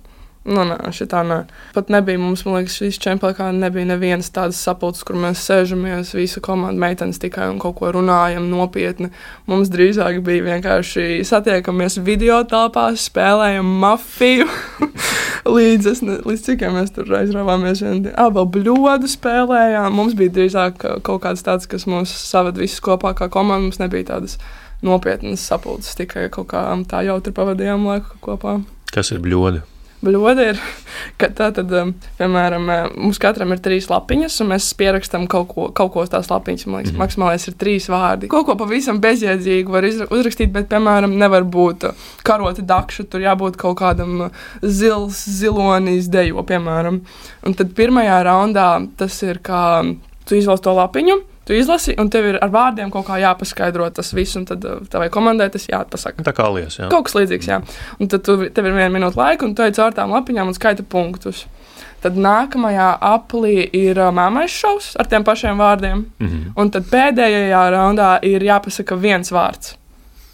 [0.48, 1.38] Nu, nē, šitā nē.
[1.76, 6.40] Pat nebija mums, man liekas, šīs čempionātā nebija nevienas tādas sapulces, kur mēs sēžamies, visa
[6.42, 9.12] komanda meitenes tikai un kaut ko runājam nopietni.
[9.52, 14.48] Mums drīzāk bija vienkārši satiekamies video telpās, spēlējam mafiju.
[15.58, 17.84] līdz, es, ne, līdz cik mēs tur aizrāvāmies,
[18.16, 19.92] ah, vēl bļodu spēlējām.
[20.00, 23.68] Mums bija drīzāk kaut kāds tāds, kas mūs saved visus kopā kā komanda.
[23.68, 24.38] Mums nebija tādas
[24.86, 28.62] nopietnas sapulces, tikai kaut kā tā jautri pavadījām laiku kopā.
[28.96, 29.66] Kas ir bļodi?
[30.00, 30.60] Bļoda ir,
[31.20, 35.50] ka tā tad, um, piemēram, uh, mums katram ir trīs lapiņas, un mēs pierakstām kaut
[35.52, 36.66] ko, kaut ko uz tās lapiņas.
[36.68, 37.04] Man liekas, mm -hmm.
[37.04, 38.30] maksimālais ir trīs vārdi.
[38.32, 43.60] Kaut ko pavisam bezjēdzīgu var uzrakstīt, bet, piemēram, nevar būt uh, karoti dakša, tur jābūt
[43.60, 44.30] kaut kādam uh,
[44.64, 47.02] zils, zilonis dejo, piemēram.
[47.44, 49.84] Un tad pirmajā raundā tas ir, kā
[50.26, 54.12] tu izvēlies to lapiņu tu izlasi, un tev ir ar vārdiem kaut kā jāpaskaidro tas
[54.14, 56.22] viss, un tad uh, tavai komandai tas jāpasaka.
[56.28, 56.92] Tā kā lies, jā.
[56.94, 57.58] Kaut kas līdzīgs, jā.
[57.98, 60.58] Un tad tu, tev ir viena minūte laika, un tu ej caur tām lapiņām un
[60.58, 61.48] skaita punktus.
[62.04, 66.06] Tad nākamajā aplī ir uh, māmais šovs ar tiem pašiem vārdiem.
[66.20, 66.54] Mm -hmm.
[66.56, 69.76] Un tad pēdējā raundā ir jāpasaka viens vārds.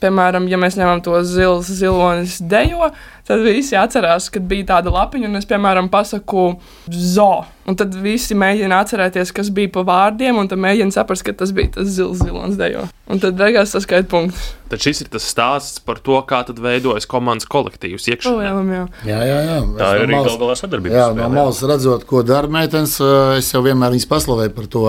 [0.04, 2.91] Piemēram, ja mēs ņemam to zils, zilonis dejo,
[3.25, 6.45] tad visi atcerās, ka bija tāda lapiņa, un es, piemēram, pasaku
[6.93, 7.45] zo.
[7.65, 11.49] Un tad visi mēģina atcerēties, kas bija pa vārdiem, un tad mēģina saprast, ka tas
[11.55, 12.83] bija tas zils, zilonis dejo.
[13.09, 14.51] Un tad beigās saskaita punktus.
[14.69, 18.35] Tad šis ir tas stāsts par to, kā veidojas komandas kolektīvs iekšā.
[18.35, 18.83] Oh, jā, jā.
[19.09, 19.57] jā, jā, jā.
[19.81, 20.99] Tā ir arī gal galā sadarbība.
[20.99, 22.99] Jā, no malas redzot, ko dara meitenes,
[23.39, 24.85] es jau vienmēr viņas paslavēju par to,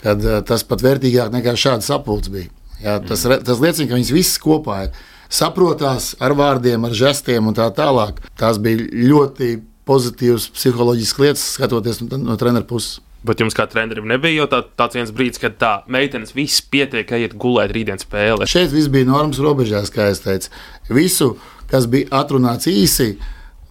[0.00, 0.16] ka
[0.48, 2.48] tas pat vērtīgāk nekā šāds sapulcs bija.
[2.80, 7.56] Jā, tas, tas liecina, ka viņas visas kopā ir saprotās ar vārdiem, ar žestiem un
[7.56, 8.22] tā tālāk.
[8.38, 12.98] Tās bija ļoti pozitīvas psiholoģiskas lietas, skatoties no, treneru puses.
[13.26, 17.08] Bet jums kā trenerim nebija jau tā, tāds viens brīdis, kad tā meitenes viss pietiek,
[17.18, 18.46] iet gulēt rītdienas spēlē.
[18.48, 20.52] Šeit viss bija normas robežās, kā es teicu.
[20.94, 21.32] Visu,
[21.70, 23.16] kas bija atrunāts īsi,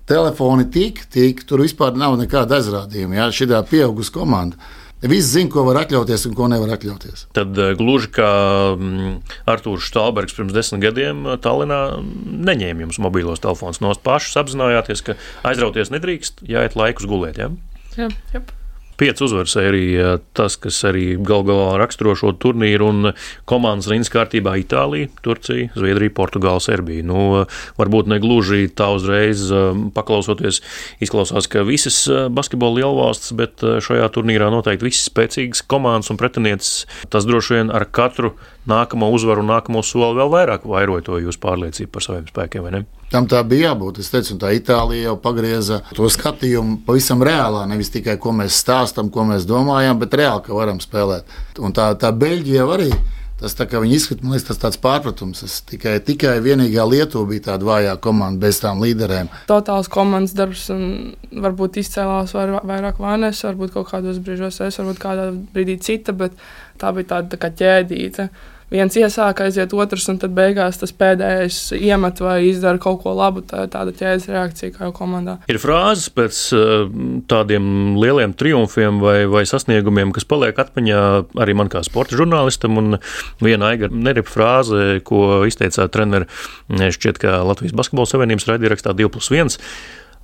[0.09, 3.21] telefoni tik, tik, tur vispār nav nekāda aizrādījuma.
[3.21, 4.59] Jā, šī ir pieauguša komanda.
[5.05, 7.27] Visi zina, ko var atļauties un ko nevar atļauties.
[7.37, 8.29] Tad eh, gluži kā
[8.73, 9.11] mm,
[9.53, 15.05] Arthurs Stalbergs pirms desmit gadiem eh, Tallinā mm, neņēma jums mobilos telefonus no pašas, apzinājāties,
[15.05, 17.37] ka aizrauties nedrīkst, jāiet laikus gulēt.
[17.37, 17.51] Ja?
[17.99, 18.09] Jā.
[18.33, 18.49] Jep.
[18.97, 23.11] Pieci uzvaras sērija, tas, kas arī gal galā raksturo šo turnīru un
[23.45, 27.05] komandas rindas kārtībā- Itālija, Turcija, Zviedrija, Portugāla, Serbija.
[27.05, 27.45] Nu,
[27.77, 30.63] varbūt ne gluži tā uzreiz um, paklausoties,
[30.97, 36.17] izklausās, ka visas uh, basketbola lielvalstis, bet uh, šajā turnīrā noteikti visas spēcīgas komandas un
[36.17, 36.87] pretinieces.
[37.13, 38.33] Tas droši vien ar katru
[38.65, 42.79] nākamo uzvaru un nākamo soli vēl vairāk vairoja to jūsu pārliecību par saviem spēkiem, vai
[42.79, 42.87] ne?
[43.11, 44.01] Tam tā bija jābūt.
[44.03, 47.61] Es teicu, tā Itālija jau pagrieza to skatījumu pavisam reālā.
[47.69, 51.23] Nevis tikai ko mēs stāstām, ko mēs domājam, bet reāli, ka varam spēlēt.
[51.63, 52.89] Un tā, tā Beļģija arī.
[53.37, 55.43] Tas tā kā viņi izskatās, man liekas, tas tāds pārpratums.
[55.45, 59.29] Es tikai, tikai vienīgā Lietuva bija tāda vājā komanda bez tām līderēm.
[59.47, 61.13] Totāls komandas darbs, un
[61.45, 66.33] varbūt izcēlās vair- vairāk Vānes, varbūt kaut kādos brīžos es, varbūt kādā brīdī cita, bet
[66.81, 68.29] tā bija tāda tā kā ķēdīte.
[68.67, 73.39] Viens iesāk, aiziet otrs, un tad beigās tas pēdējais iemet vai izdara kaut ko labu.
[73.47, 75.37] Tā ir tāda ķēdes reakcija, kā jau komandā.
[75.47, 76.89] Ir frāzes pēc uh,
[77.31, 80.99] tādiem lieliem triumfiem vai, vai sasniegumiem, kas paliek atmiņā
[81.39, 82.75] arī man kā sporta žurnālistam.
[82.81, 82.99] Un
[83.39, 86.27] viena aiga neripa frāze, ko izteicāt treneri,
[86.67, 89.61] šķiet, ka Latvijas Basketbola Savienības raidierakstā 2 plus 1.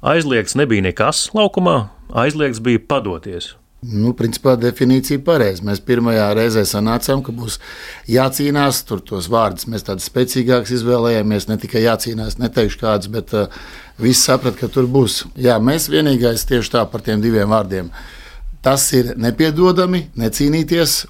[0.04, 3.54] Aizliegts nebija nekas laukumā, aizliegts bija padoties.
[3.84, 5.64] Nu, principā definīcija ir pareiza.
[5.68, 7.58] Mēs pirmajā reizē sanācām, ka būs
[8.08, 8.80] jācīnās.
[8.88, 11.50] Tur tos vārdus mēs tādus spēcīgākus izvēlējāmies.
[11.50, 13.64] Ne tikai jācīnās, neteikšu kādus, bet uh,
[14.00, 15.24] visi saprata, ka tur būs.
[15.36, 17.92] Jā, mēs vienīgais tieši tā par tiem diviem vārdiem.
[18.64, 21.02] Tas ir nepiedodami, necīnīties.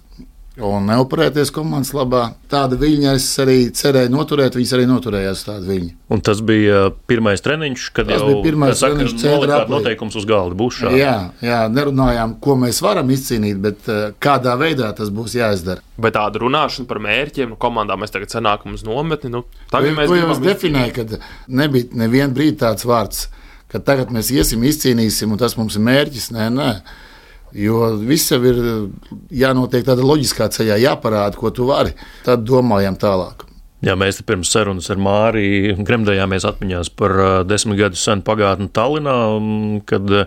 [0.61, 2.27] Un neoperēties komandas labā.
[2.51, 4.53] Tāda viņa es arī cerēju noturēt.
[4.53, 5.87] Viņas arī noturējās tādu viņu.
[6.13, 10.53] Un tas bija pirmais treniņš, kad Tas jau bija treniņš nolikāt noteikums uz galda.
[10.59, 10.99] Būs šādi.
[11.01, 15.81] Jā, jā, nerunājām, ko mēs varam izcīnīt, bet uh, kādā veidā tas būs jāizdara.
[15.97, 19.31] Bet tāda runāšana par mērķiem, nu, komandā mēs tagad sanākam uz nometni.
[19.33, 21.15] Nu, tagad mēs jau definēju, kad
[21.49, 23.25] nebija nevienu brīdi tāds vārds,
[23.73, 26.29] ka tagad mēs iesim, izcīnīsim, un tas mums ir mērķis.
[26.37, 26.69] Nē, nē.
[27.53, 28.59] Jo viss jau ir
[29.33, 31.93] jānotiek tādā loģiskā ceļā, jāparāda, ko tu vari.
[32.25, 33.45] Tad domājam tālāk.
[33.83, 39.15] Jā, mēs pirms sarunas ar Māriju gremdējāmies atmiņās par ā, desmit gadu senu pagātni Tallinā,
[39.35, 40.23] m, kad ā,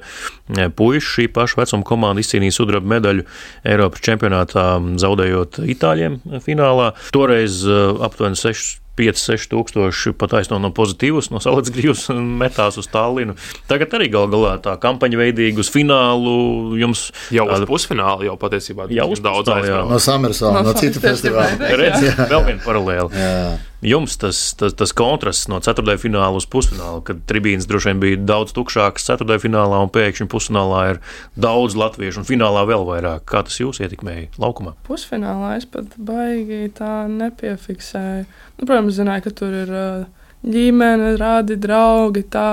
[0.77, 3.25] puiši šī paša vecuma komanda izcīnīja sudraba medaļu
[3.65, 6.93] Eiropas čempionātā, m, zaudējot Itāļiem finālā.
[7.17, 8.77] Toreiz aptuveni 6.
[8.97, 13.37] 5-6 tūkstoši pataisno no pozitīvas, no salas grīvas metās uz Tallinu.
[13.71, 16.37] Tagad arī gal galā tā kampaņa veidīga uz finālu.
[16.81, 19.93] Jums jau uz pusfinālu, jau patiesībā Jau uz daudz aizvēlēt.
[19.93, 21.73] No Samersona, no, no citu festivāla.
[21.77, 23.09] Redz, vēl viena paralēla.
[23.17, 23.41] Jā.
[23.87, 28.19] Jums tas, tas, tas kontrasts no ceturtajā fināla uz pusfinālu, kad tribīnas droši vien bija
[28.33, 30.99] daudz tukšākas ceturtajā finālā, un pēkšņi pusfinālā ir
[31.39, 33.23] daudz latviešu, un finālā vēl vairāk.
[33.31, 34.75] Kā tas jūs ietekmēja laukumā?
[34.89, 38.27] Pusfinālā es pat baigi tā nepiefiksēju.
[38.57, 42.27] Nu, protams, zināju, ka tur ir uh, ģimene, rādi, draugi.
[42.33, 42.49] Tā.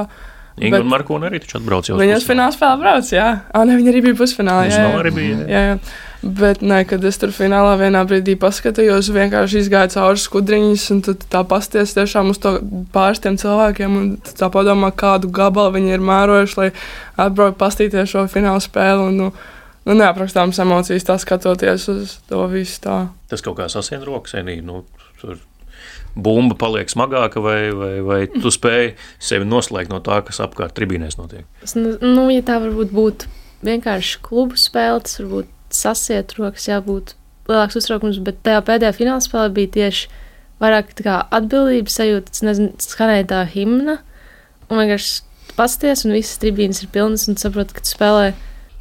[0.62, 3.30] Inga un Markona arī taču atbrauc jau Viņas finālā spēlē brauc, jā.
[3.50, 4.68] Ah, ne, viņa arī bija pusfinālā.
[4.70, 5.02] Jā, Pusfinālā jā.
[5.02, 5.48] arī bija, jā.
[5.50, 5.78] jā, jā.
[6.24, 11.42] Bet, nē, kad es tur finālā vienā brīdī paskatījos, vienkārši izgāju cauri skudriņus, un tā
[11.48, 12.54] pasties tiešām uz to
[12.96, 16.70] pāris tiem cilvēkiem, un tā padomā, kādu gabalu viņi ir mērojuši, lai
[17.26, 19.10] atbrauktu pastīties šo fināla spēli.
[19.10, 19.32] Un, nu,
[19.84, 23.00] nu, neaprakstāmas emocijas, tā skatoties uz to visu tā.
[23.32, 24.62] Tas kaut kā sasien rokas, Enī.
[24.64, 24.86] Nu,
[25.20, 25.42] tur
[26.16, 31.18] bumba paliek smagāka, vai, vai, vai tu spēj sevi noslēgt no tā, kas apkārt tribīnēs
[31.20, 31.44] notiek.
[31.66, 33.32] Es, nu, nu, ja tā varbūt būtu
[33.66, 37.16] vienkārši klubu spēle, tas varbūt sasiet rokas, jābūt
[37.50, 40.10] lielāks uztraukums, bet tajā pēdējā fināla spēlē bija tieši
[40.64, 43.98] vairāk atbildības sajūta, nezinu, skanēja tā himna,
[44.70, 48.32] un vienkārši pasties, un visas tribīnes ir pilnas, un tu saproti, ka tu spēlē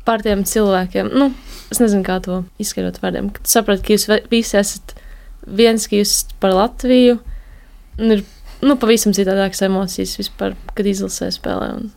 [0.06, 1.10] par tiem cilvēkiem.
[1.14, 1.30] Nu,
[1.72, 4.94] es nezinu, kā to izskaidrot vārdiem, ka tu saproti, ka jūs visi esat
[5.46, 7.18] viens, ka jūs esat par Latviju,
[7.98, 8.22] un ir,
[8.62, 11.72] nu, pavisam citādākas emocijas vispār, kad izlasē spēlē.
[11.80, 11.90] Un...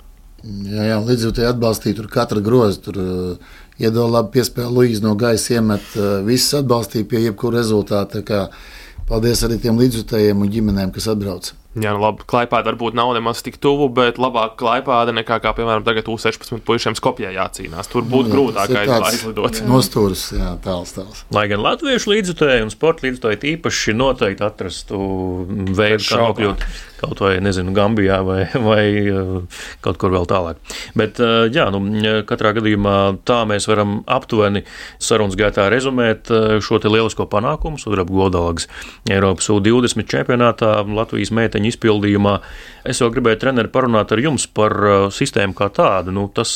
[0.69, 2.81] Jā, jā līdz ar to atbalstīja tur katra groza.
[2.85, 5.85] Tur uh, iedod labi piespēli Luīs no gaisa iemet.
[5.97, 8.23] Uh, viss atbalstīja pie jebkura rezultāta.
[9.05, 11.51] Paldies arī tiem līdzjutējiem un ģimenēm, kas atbrauc.
[11.75, 15.83] Jā, nu labi, Klaipēda varbūt nav nemaz tik tuvu, bet labāk Klaipēda nekā, kā, piemēram,
[15.83, 17.89] tagad U16 puišiem Skopjā jācīnās.
[17.91, 19.59] Tur būtu Jā, grūtāk aizlidot.
[19.73, 21.25] Nostūris, jā, tāls, tāls.
[21.35, 25.01] Lai gan latviešu līdzjutēji un sporta līdzjutēji īpaši noteikti atrastu
[25.75, 26.65] veidu, kā nokļūt
[27.05, 28.85] kaut vai nezinu, Gambijā vai, vai
[29.85, 30.59] kaut kur vēl tālāk.
[30.97, 31.21] Bet,
[31.53, 31.81] jā, nu,
[32.27, 32.95] katrā gadījumā
[33.27, 34.65] tā mēs varam aptuveni
[35.01, 36.31] sarunas gaitā rezumēt
[36.65, 38.67] šo lielisko panākumu sudraba godalgas
[39.09, 42.35] Eiropas U20 čempionātā Latvijas meiteņu izpildījumā.
[42.85, 44.75] Es jau gribēju treneri parunāt ar jums par
[45.13, 46.13] sistēmu kā tādu.
[46.15, 46.51] Nu, tas,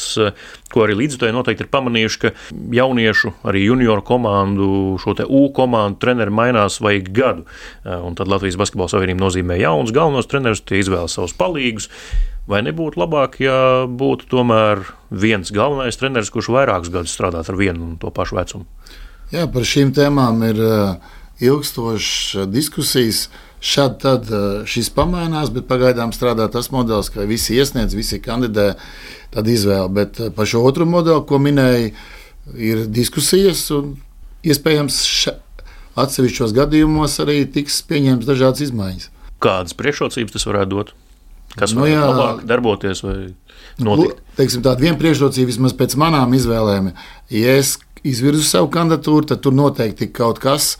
[0.69, 2.33] ko arī līdzekļi noteikti ir pamanījuši, ka
[2.77, 4.69] jauniešu, arī junioru komandu,
[5.01, 7.45] šo U komandu treneri mainās vajag gadu.
[7.83, 11.89] Un tad Latvijas Basketbola Savienība nozīmē jaunus galvenos trenerus, tie izvēlas savus palīgus.
[12.49, 14.82] Vai nebūtu labāk, ja būtu tomēr
[15.13, 18.65] viens galvenais treneris, kurš vairākus gadus strādāt ar vienu un to pašu vecumu?
[19.30, 20.63] Jā, par šīm tēmām ir
[21.45, 23.28] ilgstošas diskusijas.
[23.60, 24.30] Šādi tad
[24.71, 28.71] šis pamainās, bet pagaidām strādā tas modelis, ka visi iesniedz, visi kandidē,
[29.36, 29.91] tad izvēle.
[29.93, 31.91] Bet par šo otru modeli, ko minēja,
[32.56, 33.97] ir diskusijas un
[34.47, 35.02] iespējams
[35.99, 39.10] atsevišķos gadījumos arī tiks pieņemts dažādas izmaiņas.
[39.39, 40.95] Kādas priekšrocības tas varētu dot?
[41.58, 43.17] Kas nu, jā, labāk darboties vai
[43.82, 44.19] notikt?
[44.38, 46.91] Teiksim, tāda viena priekšrocība vismaz pēc manām izvēlēm.
[47.34, 50.75] Ja es izvirzu savu kandidatūru, tad tur noteikti kaut kas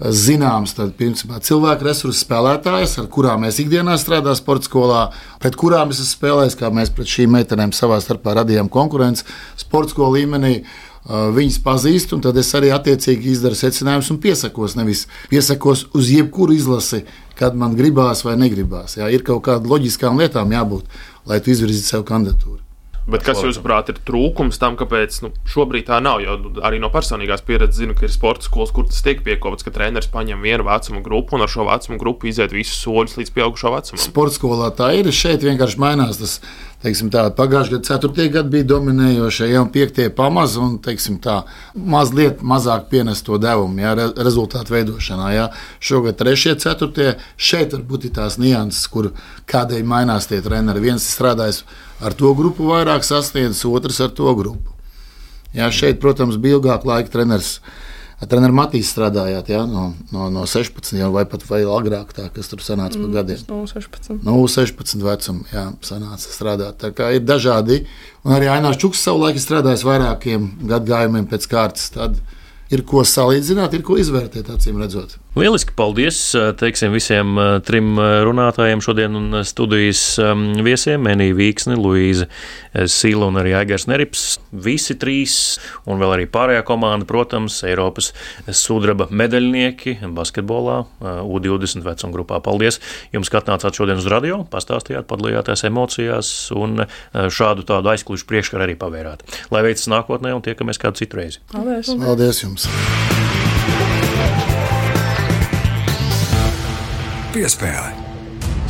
[0.00, 0.72] zināms.
[0.78, 5.02] Tad, principā, cilvēku resursu spēlētājas, ar kurām mēs ikdienā strādājam sporta skolā,
[5.42, 9.28] pret kurām es esmu spēlējis, kā mēs pret šīm meitenēm savā starpā radījām konkurenci
[9.60, 10.62] sporta skolu līmenī.
[11.10, 14.74] Viņas pazīst, un tad es arī attiecīgi izdaru secinājumus un piesakos.
[14.76, 17.06] Nevis piesakos uz jebkuru izlasi,
[17.40, 18.98] kad man gribās vai negribās.
[19.00, 20.98] Jā, ir kaut kādām loģiskām lietām jābūt,
[21.28, 22.60] lai tu izvirzītu sev kandidatūru.
[23.10, 26.20] Bet kas, jūsuprāt, ir trūkums tam, kāpēc nu, šobrīd tā nav?
[26.22, 29.72] Jo arī no personīgās pieredzes zinu, ka ir sporta skolas, kur tas tiek piekopts, ka
[29.74, 33.72] treneris paņem vienu vecumu grupu un ar šo vecumu grupu iziet visus soļus līdz pieaugušo
[33.74, 34.02] vecumam.
[34.04, 35.10] Sporta skolā tā ir.
[35.10, 36.36] Šeit vienkārši mainās tas.
[36.80, 38.28] Pagājušajā gadā 4.
[38.32, 39.98] gada bija dominējošie, jau 5.
[40.16, 41.42] pamaz un teiksim, tā,
[41.76, 45.26] mazliet mazāk pienes to devumu jā, rezultātu veidošanā.
[45.34, 45.44] Jā.
[45.76, 46.54] Šogad 3.
[46.54, 47.10] un 4.
[47.36, 49.10] šeit varbūt ir tās nianses, kur
[49.52, 50.86] kādēļ mainās tie treneri.
[50.88, 51.66] Viens strādājis
[52.00, 54.72] ar to grupu vairāk sasniedzis, otrs ar to grupu.
[55.52, 57.58] Jā, šeit, protams, bija ilgāk laika treneris.
[58.20, 62.50] Treneris Matīs strādājāt ja, no, no, no 16 jau vai pat vēl agrāk, tā, kas
[62.50, 63.44] tur sanāca mm, pa gadiem.
[63.48, 64.18] No 16.
[64.26, 66.76] No 16 vecuma, jā, sanāca strādāt.
[66.82, 67.80] Tā kā ir dažādi.
[68.26, 71.88] Un arī Ainārs Čuks savulaik strādājis vairākiem gadgājumiem pēc kārtas.
[71.96, 72.20] Tad
[72.70, 75.16] ir ko salīdzināt, ir ko izvērtēt, acīm redzot.
[75.38, 76.16] Lieliski, paldies
[76.58, 77.94] teiksim, visiem trim
[78.26, 80.18] runātājiem šodien un studijas
[80.66, 82.26] viesiem- Menija Vīksni, Luīza
[82.74, 84.40] Sīla un arī Aigars Nerips.
[84.50, 88.10] Visi trīs un vēl arī pārējā komanda, protams, Eiropas
[88.50, 92.42] sudraba medaļnieki basketbolā U20 vecuma grupā.
[92.42, 92.80] Paldies
[93.14, 98.74] jums, ka atnācāt šodien uz radio, pastāstījāt, padalījāties emocijās un šādu tādu aizkulisku priekškaru arī
[98.74, 99.22] pavērāt.
[99.54, 101.38] Lai veicas nākotnē un tiekamies kādu citu reizi.
[101.54, 101.86] Paldies!
[101.86, 102.66] Paldies jums!
[107.30, 107.92] Piespēle.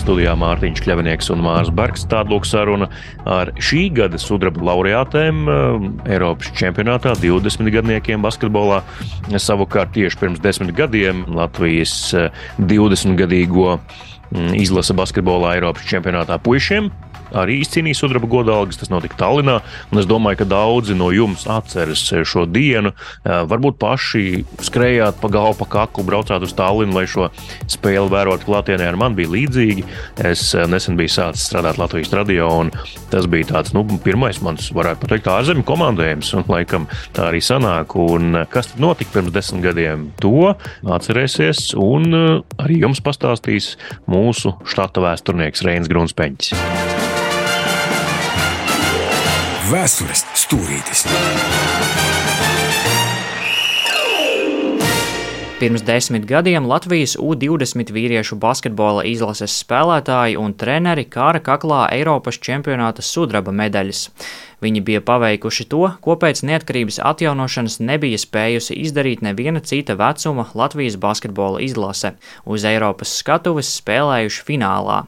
[0.02, 2.02] Studijā Mārtiņš Kļavinieks un Mārs Bergs.
[2.10, 2.90] Tāda lūk saruna
[3.24, 8.82] ar šī gada sudraba laureātēm eh, Eiropas čempionātā 20 gadniekiem basketbolā.
[9.32, 11.94] Savukārt tieši pirms desmit gadiem Latvijas
[12.60, 14.02] 20-gadīgo eh,
[14.34, 16.92] mm, izlase basketbolā Eiropas čempionātā puišiem
[17.36, 18.80] arī izcīnīja sudraba godalgas.
[18.80, 19.60] Tas notika Tallinā.
[19.96, 22.92] Es domāju, ka daudzi no jums atceras šo dienu.
[23.24, 24.24] Varbūt paši
[24.64, 27.30] skrējāt pa galvu, pa kaklu, braucāt uz Tallinu, lai šo
[27.70, 28.88] spēli vērotu klātienē.
[28.90, 29.86] Ar mani bija līdzīgi.
[30.30, 32.72] Es nesen biju sācis strādāt Latvijas radio, un
[33.12, 36.34] tas bija tāds nu, pirmais mans, varētu teikt, ārzemju komandējums.
[36.38, 37.96] Un, laikam tā arī sanāk.
[38.00, 40.08] Un, kas tad notika pirms desmit gadiem?
[40.24, 40.52] To
[40.96, 42.14] atcerēsies, un
[42.60, 43.74] arī jums pastāstīs
[44.10, 46.89] mūsu štata vēsturnieks Reinis Grunspeņķis.
[49.70, 51.04] Vēstures stūrītis.
[55.60, 63.04] Pirms desmit gadiem Latvijas U-20 vīriešu basketbola izlases spēlētāji un treneri kāra kaklā Eiropas čempionāta
[63.06, 64.08] sudraba medaļas.
[64.60, 70.98] Viņi bija paveikuši to, ko pēc neatkarības atjaunošanas nebija spējusi izdarīt neviena cita vecuma Latvijas
[71.00, 72.12] basketbola izlase-
[72.52, 74.98] uz Eiropas skatuves spēlējuši finālā.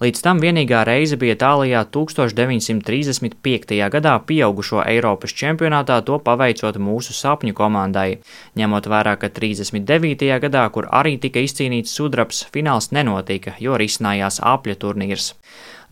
[0.00, 3.90] Līdz tam vienīgā reize bija Itālijā 1935.
[3.90, 8.18] gadā pieaugušo Eiropas čempionātā, to paveicot mūsu sapņu komandai.
[8.56, 10.40] Ņemot vērā, ka 39.
[10.40, 15.34] gadā, kur arī tika izcīnīts sudrabs, fināls nenotika, jo risinājās apļa turnīrs.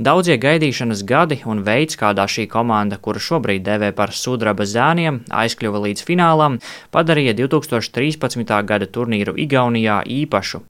[0.01, 5.83] Daudzie gaidīšanas gadi un veids, kādā šī komanda, kuru šobrīd dēvē par sudraba zēniem, aizkļuva
[5.85, 6.57] līdz finālam,
[6.89, 8.55] padarīja 2013.
[8.65, 10.63] gada turnīru Igaunijā īpašu.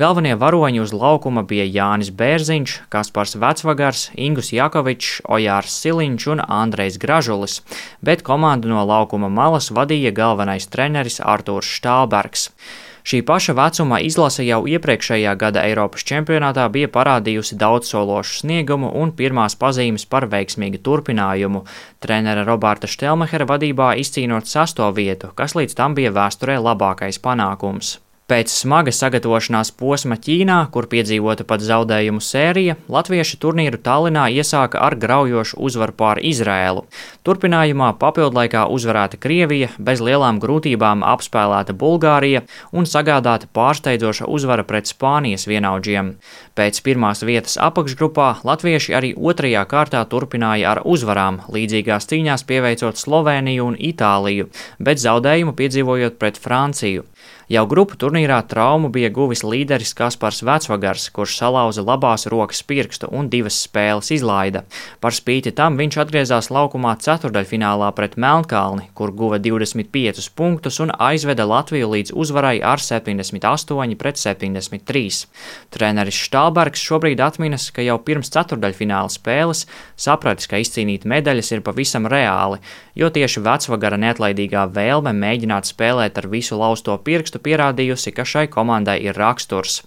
[0.00, 6.96] Galvenie varoņi uz laukuma bija Jānis Bērziņš, Kaspars Vecvagars, Ingus Jakovičs, Ojārs Siliņš un Andrejs
[6.96, 7.60] Gražulis,
[8.00, 12.54] bet komandu no laukuma malas vadīja galvenais treneris Artūrs Štālbergs.
[13.04, 19.58] Šī paša vecuma izlase jau iepriekšējā gada Eiropas čempionātā bija parādījusi daudzsološu sniegumu un pirmās
[19.60, 21.64] pazīmes par veiksmīgu turpinājumu.
[22.00, 27.98] Trenera Roberta Štelmehera vadībā izcīnot sasto vietu, kas līdz tam bija vēsturē labākais panākums.
[28.28, 34.98] Pēc smaga sagatavošanās posma Ķīnā, kur piedzīvota pat zaudējumu sērija, latvieši turnīru Tallinā iesāka ar
[35.00, 36.82] graujošu uzvaru pār Izrēlu.
[37.24, 42.42] Turpinājumā papildlaikā uzvarēta Krievija, bez lielām grūtībām apspēlēta Bulgārija
[42.76, 46.12] un sagādāta pārsteidzoša uzvara pret Spānijas vienaudžiem.
[46.52, 53.72] Pēc pirmās vietas apakšgrupā latvieši arī otrajā kārtā turpināja ar uzvarām, līdzīgās cīņās pieveicot Sloveniju
[53.72, 57.08] un Itāliju, bet zaudējumu piedzīvojot pret Franciju.
[57.48, 63.30] Jau grupu turnīrā traumu bija guvis līderis Kaspars Vecvagars, kurš salauza labās rokas pirkstu un
[63.32, 64.66] divas spēles izlaida.
[65.00, 71.46] Par spīti tam viņš atgriezās laukumā ceturdaļfinālā pret Melnkalni, kur guva 25 punktus un aizveda
[71.48, 75.24] Latviju līdz uzvarai ar 78 pret 73.
[75.72, 79.64] Treneris Štālbergs šobrīd atminas, ka jau pirms ceturdaļfināla spēles
[79.96, 82.60] sapratis, ka izcīnīt medaļas ir pavisam reāli,
[82.92, 88.46] jo tieši Vecvagara neatlaidīgā vēlme mēģināt spēlēt ar visu lausto pirkstu pirkstu pierādījusi, ka šai
[88.46, 89.80] komandai ir raksturs.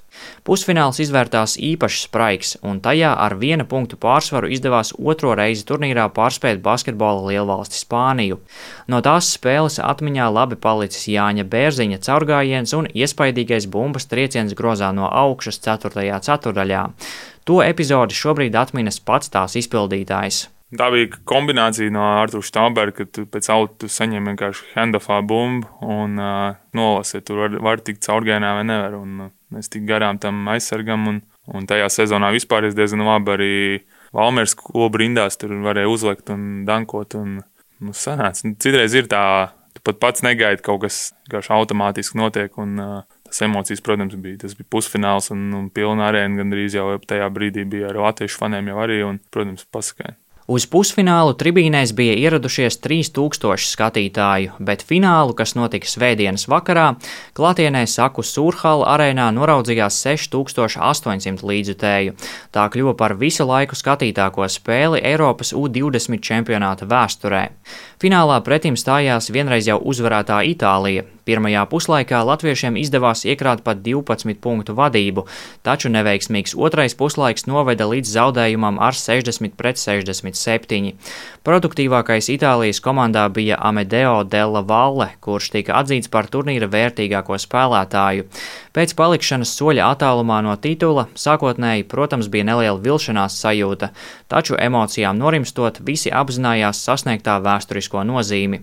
[0.43, 6.59] Pusfināls izvērtās īpaši spraigs, un tajā ar viena punktu pārsvaru izdevās otro reizi turnīrā pārspēt
[6.65, 8.41] basketbola lielvalsti Spāniju.
[8.91, 15.07] No tās spēles atmiņā labi palicis Jāņa Bērziņa caurgājiens un iespaidīgais bumbas trieciens grozā no
[15.07, 16.09] augšas 4.
[16.27, 16.87] ceturdaļā.
[17.47, 20.49] To epizodi šobrīd atminas pats tās izpildītājs.
[20.71, 26.15] Tā bija kombinācija no Arthurs Stamberga, ka tu pēc auto saņem vienkārši handoffā bumbu un
[26.15, 28.95] uh, nolasi, tur var, var tikt caurgājienā vai nevar.
[29.01, 33.35] Un, uh, mēs tik garām tam aizsargam, un, un tajā sezonā vispār ir diezgan labi
[33.35, 33.55] arī
[34.15, 37.19] Valmērs kobu rindās, tur varēja uzlikt un dankot.
[37.19, 37.41] Un,
[37.83, 38.47] nu, sanāca.
[38.47, 39.23] Nu, citreiz ir tā,
[39.75, 42.55] tu pat pats negaidi kaut kas, kas automātiski notiek.
[42.63, 44.41] Un, uh, Tas emocijas, protams, bija.
[44.41, 46.41] Tas bija pusfināls un, un pilna arēna.
[46.41, 48.97] Gan drīz jau tajā brīdī bija ar latviešu faniem jau arī.
[49.07, 50.17] Un, protams, pasakaini.
[50.49, 56.87] Uz pusfinālu tribīnēs bija ieradušies 3000 skatītāju, bet finālu, kas notika svētdienas vakarā,
[57.37, 62.17] klātienē Saku Surhala arēnā noraudzījās 6800 līdzutēju.
[62.51, 67.43] Tā kļuva par visu laiku skatītāko spēli Eiropas U20 čempionāta vēsturē.
[68.01, 74.73] Finālā pretim stājās vienreiz jau uzvarētā Itālija, Pirmajā puslaikā latviešiem izdevās iekrāt pat 12 punktu
[74.77, 75.27] vadību,
[75.61, 80.95] taču neveiksmīgs otrais puslaiks noveda līdz zaudējumam ar 60 pret 67.
[81.45, 88.27] Produktīvākais Itālijas komandā bija Amedeo Della Valle, kurš tika atzīts par turnīra vērtīgāko spēlētāju.
[88.71, 93.89] Pēc palikšanas soļa attālumā no titula sākotnēji, protams, bija neliela vilšanās sajūta,
[94.31, 98.61] taču emocijām norimstot, visi apzinājās sasniegtā vēsturisko nozīmi.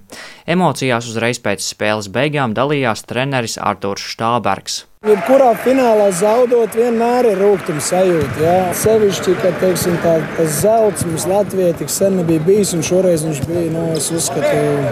[0.48, 4.86] Emocijās uzreiz pēc spēles beigām beigām dalījās treneris Artūrs Štābergs.
[5.06, 8.40] Jebkurā finālā zaudot, vienmēr ir rūkuma sajūta.
[8.42, 8.74] Jā.
[8.74, 13.44] Sevišķi, ka teiksim, tā, tas zelts mums Latvijā tik sen nebija bijis, un šoreiz viņš
[13.46, 14.82] bija, nu, es uzskatu,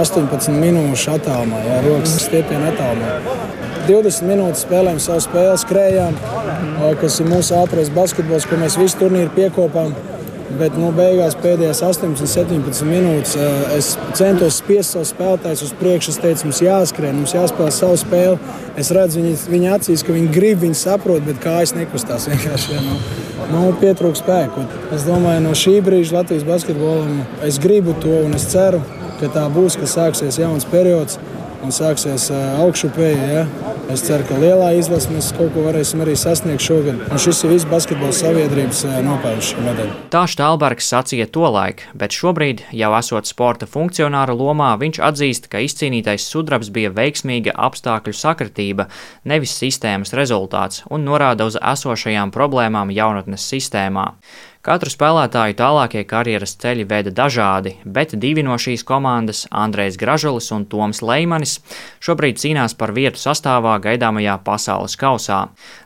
[0.00, 3.20] 18 minūšu attālumā, jā, rokas stiepienu attālumā.
[3.84, 6.16] 20 minūtes spēlējām savu spēli, skrējām,
[7.02, 9.92] kas ir mūsu ātrais basketbols, ko mēs visu turnīru piekopām.
[10.58, 13.34] Bet nu, beigās pēdējās 18, 17 minūtes
[13.74, 16.14] es centos spiest savu spēlētāju uz priekšu.
[16.14, 18.38] Es teicu, mums jāskrien, mums jāspēlē savu spēli.
[18.80, 22.28] Es redzu viņa, viņa acīs, ka viņi grib, viņi saprot, bet kājas nekustās.
[22.30, 22.98] Vienkārši ja, nu,
[23.50, 24.66] nu, pietrūkst spēku.
[24.94, 28.82] Es domāju, no šī brīža Latvijas basketbolam es gribu to un es ceru,
[29.20, 31.18] ka tā būs, ka sāksies jauns periods
[31.64, 33.24] un sāksies augšupēji.
[33.32, 33.44] Ja?
[33.92, 37.02] Es ceru, ka lielā izlasē mēs kaut ko varēsim arī sasniegt šogad.
[37.08, 39.96] Un šis ir viss basketbola sabiedrības nopelns šī medaļa.
[40.12, 46.28] Tā Štālbergs sacīja tolaik, bet šobrīd, jau esot sporta funkcionāra lomā, viņš atzīst, ka izcīnītais
[46.30, 48.88] sudrabs bija veiksmīga apstākļu sakritība,
[49.28, 54.10] nevis sistēmas rezultāts, un norāda uz esošajām problēmām jaunatnes sistēmā.
[54.64, 60.62] Katru spēlētāju tālākie karjeras ceļi veda dažādi, bet divi no šīs komandas, Andrejs Gražulis un
[60.72, 61.58] Toms Leimanis,
[62.00, 65.42] šobrīd cīnās par vietu sastāvā gaidāmajā pasaules kausā.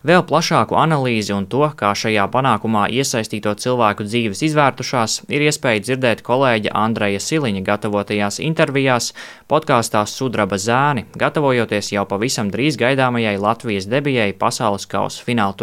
[0.06, 6.22] Vēl plašāku analīzi un to, kā šajā panākumā iesaistīto cilvēku dzīves izvērtušās, ir iespēja dzirdēt
[6.28, 9.10] kolēģa Andreja Siliņa gatavotajās intervijās
[9.50, 15.58] podkāstā Sudraba zēni, gatavojoties jau pavisam drīz gaidāmajai Latvijas debijai pasaules kausa fināla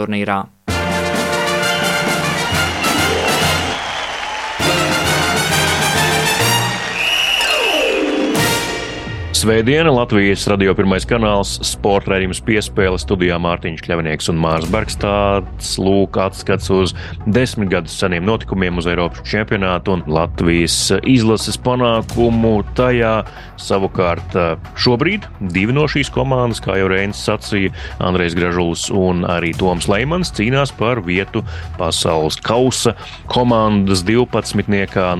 [9.45, 14.95] Svētdiena Latvijas radio pirmais kanāls, sporta raidījums piespēle studijā Mārtiņš Kļavnieks un Mārs Bergs.
[14.97, 16.95] Tāds lūk atskats uz
[17.29, 23.19] desmit gadus seniem notikumiem uz Eiropas čempionātu un Latvijas izlases panākumu tajā.
[23.61, 24.33] Savukārt
[24.81, 27.69] šobrīd divi no šīs komandas, kā jau Reinis sacīja,
[28.01, 31.45] Andrejs Gražulis un arī Toms Leimans cīnās par vietu
[31.77, 32.95] pasaules kausa
[33.29, 34.65] komandas 12.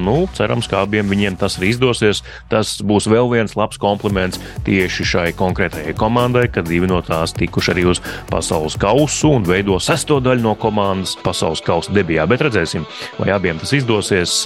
[0.02, 2.26] Nu, cerams, ka abiem viņiem tas arī izdosies.
[2.50, 7.34] Tas būs vēl viens labs kompliments kompliments tieši šai konkrētajai komandai, kad divi no tās
[7.36, 12.26] tikuši arī uz pasaules kausu un veido sesto daļu no komandas pasaules kausa debijā.
[12.28, 12.86] Bet redzēsim,
[13.20, 14.45] vai abiem tas izdosies.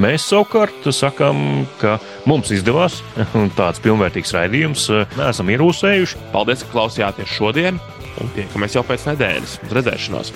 [0.00, 1.98] Mēs savukārt sakām, ka
[2.30, 3.00] mums izdevās
[3.58, 4.86] tāds pilnvērtīgs raidījums.
[5.18, 6.30] Neesam ierūsējuši.
[6.30, 7.82] Paldies, ka klausījāties šodien,
[8.20, 9.58] un tiekamies jau pēc nedēļas.
[9.66, 10.32] Uz redzēšanos!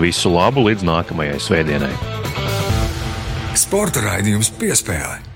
[0.00, 1.92] Visu labu līdz nākamajai svētdienai!
[3.54, 5.33] Sporta raidījums piespēlē.